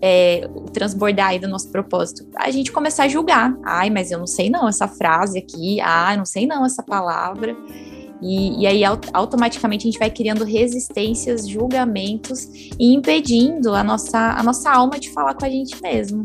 é, 0.00 0.48
transbordar 0.72 1.28
aí 1.28 1.38
do 1.38 1.48
nosso 1.48 1.70
propósito, 1.70 2.26
a 2.36 2.50
gente 2.50 2.72
começar 2.72 3.04
a 3.04 3.08
julgar. 3.08 3.56
Ai, 3.64 3.90
mas 3.90 4.10
eu 4.10 4.18
não 4.18 4.26
sei 4.26 4.50
não 4.50 4.68
essa 4.68 4.88
frase 4.88 5.38
aqui, 5.38 5.80
ah, 5.80 6.16
não 6.16 6.24
sei 6.24 6.46
não 6.46 6.64
essa 6.64 6.82
palavra. 6.82 7.56
E, 8.22 8.62
e, 8.62 8.66
aí 8.66 8.82
automaticamente 9.12 9.86
a 9.86 9.90
gente 9.90 9.98
vai 9.98 10.10
criando 10.10 10.44
resistências, 10.44 11.46
julgamentos 11.46 12.44
e 12.78 12.94
impedindo 12.94 13.74
a 13.74 13.84
nossa, 13.84 14.18
a 14.18 14.42
nossa 14.42 14.70
alma 14.70 14.98
de 14.98 15.10
falar 15.10 15.34
com 15.34 15.44
a 15.44 15.48
gente 15.48 15.80
mesmo. 15.82 16.24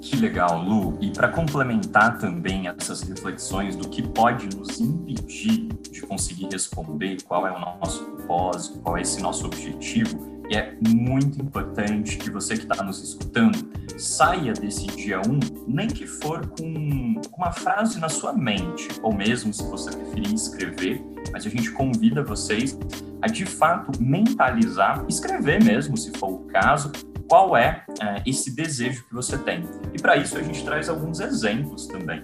Que 0.00 0.16
legal, 0.16 0.62
Lu. 0.62 0.96
E 1.02 1.10
para 1.10 1.28
complementar 1.28 2.16
também 2.18 2.66
essas 2.66 3.02
reflexões 3.02 3.76
do 3.76 3.88
que 3.88 4.00
pode 4.00 4.48
nos 4.56 4.80
impedir 4.80 5.68
de 5.90 6.00
conseguir 6.02 6.48
responder 6.50 7.18
qual 7.24 7.46
é 7.46 7.52
o 7.52 7.60
nosso 7.60 8.17
propósito, 8.28 8.78
qual 8.80 8.98
é 8.98 9.00
esse 9.00 9.22
nosso 9.22 9.46
objetivo, 9.46 10.28
e 10.50 10.56
é 10.56 10.76
muito 10.86 11.40
importante 11.40 12.18
que 12.18 12.30
você 12.30 12.54
que 12.54 12.62
está 12.62 12.82
nos 12.84 13.02
escutando 13.02 13.68
saia 13.98 14.52
desse 14.52 14.86
dia 14.86 15.20
1, 15.20 15.30
um, 15.30 15.40
nem 15.66 15.88
que 15.88 16.06
for 16.06 16.46
com 16.46 17.20
uma 17.36 17.50
frase 17.50 17.98
na 17.98 18.08
sua 18.08 18.32
mente, 18.32 18.88
ou 19.02 19.12
mesmo 19.12 19.52
se 19.52 19.62
você 19.64 19.90
preferir 19.90 20.32
escrever, 20.32 21.02
mas 21.32 21.44
a 21.44 21.48
gente 21.48 21.70
convida 21.72 22.22
vocês 22.22 22.78
a 23.20 23.26
de 23.26 23.44
fato 23.44 24.00
mentalizar, 24.00 25.04
escrever 25.08 25.62
mesmo, 25.62 25.96
se 25.96 26.12
for 26.12 26.30
o 26.30 26.38
caso, 26.46 26.92
qual 27.28 27.56
é, 27.56 27.84
é 28.00 28.22
esse 28.24 28.54
desejo 28.54 29.04
que 29.04 29.14
você 29.14 29.36
tem. 29.36 29.64
E 29.92 30.00
para 30.00 30.16
isso 30.16 30.38
a 30.38 30.42
gente 30.42 30.64
traz 30.64 30.88
alguns 30.88 31.20
exemplos 31.20 31.86
também. 31.86 32.22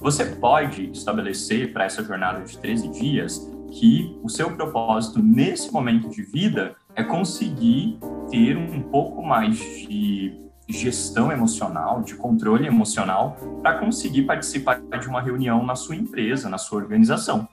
Você 0.00 0.24
pode 0.24 0.90
estabelecer 0.90 1.72
para 1.72 1.84
essa 1.84 2.02
jornada 2.02 2.42
de 2.42 2.58
13 2.58 2.88
dias 2.88 3.55
que 3.70 4.18
o 4.22 4.28
seu 4.28 4.50
propósito 4.52 5.22
nesse 5.22 5.72
momento 5.72 6.08
de 6.08 6.22
vida 6.22 6.74
é 6.94 7.02
conseguir 7.02 7.98
ter 8.30 8.56
um 8.56 8.82
pouco 8.82 9.22
mais 9.22 9.58
de 9.58 10.46
gestão 10.68 11.30
emocional, 11.30 12.02
de 12.02 12.14
controle 12.14 12.66
emocional, 12.66 13.36
para 13.62 13.78
conseguir 13.78 14.22
participar 14.22 14.80
de 14.80 15.08
uma 15.08 15.20
reunião 15.20 15.64
na 15.64 15.76
sua 15.76 15.94
empresa, 15.94 16.48
na 16.48 16.58
sua 16.58 16.78
organização. 16.78 17.48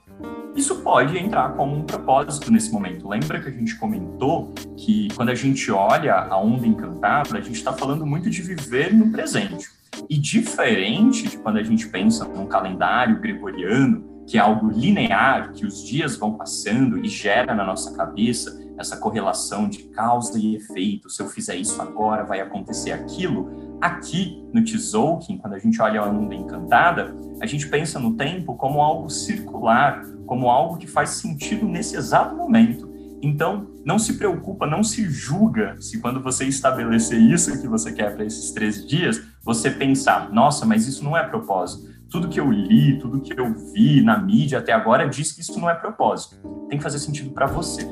Isso 0.56 0.76
pode 0.82 1.18
entrar 1.18 1.52
como 1.54 1.76
um 1.76 1.82
propósito 1.82 2.50
nesse 2.50 2.72
momento. 2.72 3.08
Lembra 3.08 3.40
que 3.40 3.48
a 3.48 3.52
gente 3.52 3.76
comentou 3.76 4.52
que 4.76 5.08
quando 5.14 5.30
a 5.30 5.34
gente 5.34 5.70
olha 5.70 6.14
a 6.14 6.38
onda 6.38 6.66
encantada, 6.66 7.36
a 7.36 7.40
gente 7.40 7.56
está 7.56 7.72
falando 7.72 8.06
muito 8.06 8.30
de 8.30 8.40
viver 8.40 8.94
no 8.94 9.10
presente. 9.10 9.68
E 10.08 10.16
diferente 10.16 11.28
de 11.28 11.38
quando 11.38 11.58
a 11.58 11.62
gente 11.62 11.88
pensa 11.88 12.24
num 12.24 12.46
calendário 12.46 13.20
gregoriano, 13.20 14.13
que 14.26 14.38
é 14.38 14.40
algo 14.40 14.68
linear, 14.68 15.52
que 15.52 15.66
os 15.66 15.84
dias 15.84 16.16
vão 16.16 16.34
passando 16.34 17.04
e 17.04 17.08
gera 17.08 17.54
na 17.54 17.64
nossa 17.64 17.94
cabeça 17.94 18.62
essa 18.78 18.96
correlação 18.96 19.68
de 19.68 19.84
causa 19.84 20.38
e 20.38 20.56
efeito. 20.56 21.08
Se 21.08 21.22
eu 21.22 21.28
fizer 21.28 21.56
isso 21.56 21.80
agora, 21.80 22.24
vai 22.24 22.40
acontecer 22.40 22.92
aquilo. 22.92 23.78
Aqui 23.80 24.42
no 24.52 24.64
Tzolk'in, 24.64 25.38
quando 25.38 25.54
a 25.54 25.58
gente 25.58 25.80
olha 25.80 26.00
a 26.00 26.08
onda 26.08 26.34
encantada, 26.34 27.14
a 27.40 27.46
gente 27.46 27.68
pensa 27.68 27.98
no 27.98 28.14
tempo 28.14 28.54
como 28.56 28.80
algo 28.80 29.08
circular, 29.10 30.02
como 30.26 30.48
algo 30.48 30.76
que 30.76 30.86
faz 30.86 31.10
sentido 31.10 31.66
nesse 31.66 31.96
exato 31.96 32.34
momento. 32.34 32.92
Então, 33.22 33.68
não 33.84 33.98
se 33.98 34.14
preocupa, 34.14 34.66
não 34.66 34.82
se 34.82 35.08
julga 35.08 35.76
se 35.80 35.98
quando 35.98 36.22
você 36.22 36.44
estabelecer 36.44 37.18
isso 37.18 37.58
que 37.60 37.66
você 37.66 37.92
quer 37.92 38.14
para 38.14 38.24
esses 38.24 38.50
13 38.52 38.86
dias, 38.86 39.22
você 39.42 39.70
pensar, 39.70 40.30
nossa, 40.30 40.66
mas 40.66 40.86
isso 40.86 41.02
não 41.02 41.16
é 41.16 41.22
propósito. 41.22 41.93
Tudo 42.10 42.28
que 42.28 42.38
eu 42.38 42.50
li, 42.50 42.98
tudo 42.98 43.20
que 43.20 43.38
eu 43.38 43.52
vi 43.72 44.00
na 44.02 44.18
mídia 44.18 44.58
até 44.58 44.72
agora 44.72 45.08
diz 45.08 45.32
que 45.32 45.40
isso 45.40 45.58
não 45.58 45.68
é 45.68 45.74
propósito. 45.74 46.36
Tem 46.68 46.78
que 46.78 46.82
fazer 46.82 46.98
sentido 46.98 47.30
para 47.30 47.46
você. 47.46 47.84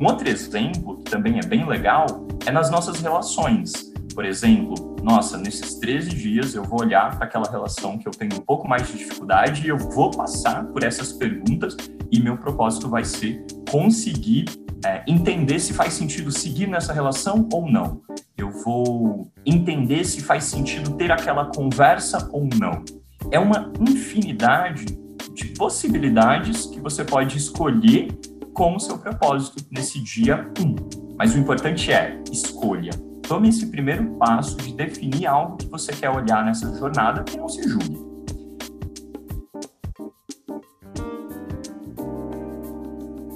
Um 0.00 0.06
outro 0.06 0.28
exemplo, 0.28 0.98
que 0.98 1.10
também 1.10 1.38
é 1.38 1.46
bem 1.46 1.66
legal, 1.66 2.06
é 2.46 2.50
nas 2.50 2.70
nossas 2.70 3.00
relações. 3.00 3.72
Por 4.14 4.24
exemplo, 4.24 4.96
nossa, 5.02 5.36
nesses 5.36 5.74
13 5.74 6.10
dias 6.10 6.54
eu 6.54 6.62
vou 6.62 6.80
olhar 6.80 7.16
para 7.16 7.26
aquela 7.26 7.50
relação 7.50 7.98
que 7.98 8.06
eu 8.06 8.12
tenho 8.12 8.34
um 8.34 8.40
pouco 8.40 8.68
mais 8.68 8.86
de 8.86 8.96
dificuldade 8.96 9.64
e 9.64 9.68
eu 9.68 9.76
vou 9.76 10.10
passar 10.10 10.64
por 10.66 10.84
essas 10.84 11.12
perguntas 11.12 11.76
e 12.10 12.20
meu 12.20 12.36
propósito 12.36 12.88
vai 12.88 13.04
ser 13.04 13.44
conseguir 13.68 14.44
é, 14.84 15.02
entender 15.08 15.58
se 15.58 15.72
faz 15.72 15.94
sentido 15.94 16.30
seguir 16.30 16.68
nessa 16.68 16.92
relação 16.92 17.48
ou 17.52 17.68
não. 17.68 18.02
Eu 18.36 18.50
vou 18.50 19.32
entender 19.44 20.04
se 20.04 20.22
faz 20.22 20.44
sentido 20.44 20.92
ter 20.92 21.10
aquela 21.10 21.46
conversa 21.46 22.28
ou 22.32 22.48
não. 22.58 22.84
É 23.30 23.38
uma 23.38 23.72
infinidade 23.80 24.84
de 25.32 25.46
possibilidades 25.56 26.66
que 26.66 26.80
você 26.80 27.04
pode 27.04 27.36
escolher 27.36 28.08
como 28.52 28.78
seu 28.78 28.98
propósito 28.98 29.64
nesse 29.70 30.00
dia 30.00 30.48
1. 30.58 31.16
Mas 31.16 31.34
o 31.34 31.38
importante 31.38 31.92
é 31.92 32.22
escolha. 32.30 32.90
Tome 33.26 33.48
esse 33.48 33.66
primeiro 33.66 34.16
passo 34.16 34.56
de 34.58 34.74
definir 34.74 35.26
algo 35.26 35.56
que 35.56 35.66
você 35.66 35.92
quer 35.92 36.10
olhar 36.10 36.44
nessa 36.44 36.72
jornada 36.76 37.24
e 37.32 37.36
não 37.36 37.48
se 37.48 37.68
julgue. 37.68 38.14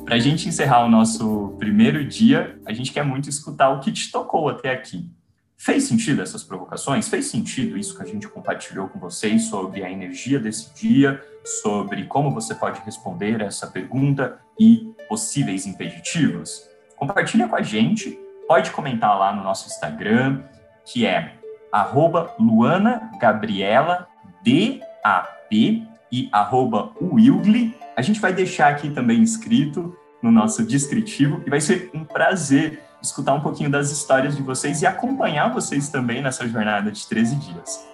Para 0.05 0.17
a 0.17 0.19
gente 0.19 0.49
encerrar 0.49 0.85
o 0.85 0.89
nosso 0.89 1.55
primeiro 1.59 2.07
dia, 2.07 2.59
a 2.67 2.73
gente 2.73 2.93
quer 2.93 3.05
muito 3.05 3.29
escutar 3.29 3.71
o 3.71 3.81
que 3.81 3.93
te 3.93 4.11
tocou 4.11 4.49
até 4.49 4.73
aqui. 4.73 5.11
Fez 5.59 5.85
sentido 5.85 6.23
essas 6.23 6.43
provocações? 6.43 7.09
Fez 7.09 7.27
sentido 7.27 7.77
isso 7.77 7.97
que 7.97 8.03
a 8.03 8.07
gente 8.07 8.29
compartilhou 8.29 8.89
com 8.89 8.99
vocês 8.99 9.45
sobre 9.51 9.85
a 9.85 9.91
energia 9.91 10.39
desse 10.39 10.73
dia, 10.75 11.23
sobre 11.45 12.05
como 12.05 12.31
você 12.31 12.55
pode 12.55 12.81
responder 12.81 13.43
essa 13.43 13.67
pergunta 13.67 14.41
e 14.59 14.95
possíveis 15.09 15.67
impeditivos? 15.67 16.69
compartilha 16.99 17.49
com 17.49 17.57
a 17.57 17.63
gente, 17.63 18.19
pode 18.47 18.71
comentar 18.73 19.17
lá 19.19 19.33
no 19.33 19.43
nosso 19.43 19.69
Instagram, 19.69 20.43
que 20.85 21.07
é 21.07 21.35
arroba 21.71 22.35
Luana 22.39 23.11
Gabriela 23.21 24.09
DAP 24.45 25.87
e 26.11 26.29
arroba 26.33 26.93
Wilgli. 27.01 27.75
A 27.97 28.03
gente 28.03 28.21
vai 28.21 28.33
deixar 28.33 28.69
aqui 28.69 28.91
também 28.91 29.23
escrito 29.23 29.97
no 30.23 30.33
nosso 30.33 30.65
descritivo 30.65 31.43
e 31.47 31.51
vai 31.51 31.61
ser 31.61 31.91
um 31.95 32.05
prazer 32.05 32.83
escutar 33.03 33.35
um 33.35 33.41
pouquinho 33.41 33.71
das 33.71 33.91
histórias 33.91 34.37
de 34.37 34.43
vocês 34.43 34.83
e 34.83 34.87
acompanhar 34.87 35.53
vocês 35.53 35.89
também 35.89 36.23
nessa 36.23 36.47
jornada 36.47 36.91
de 36.91 37.07
13 37.07 37.37
dias. 37.37 37.87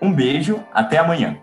Um 0.00 0.12
beijo, 0.12 0.62
até 0.72 0.98
amanhã! 0.98 1.38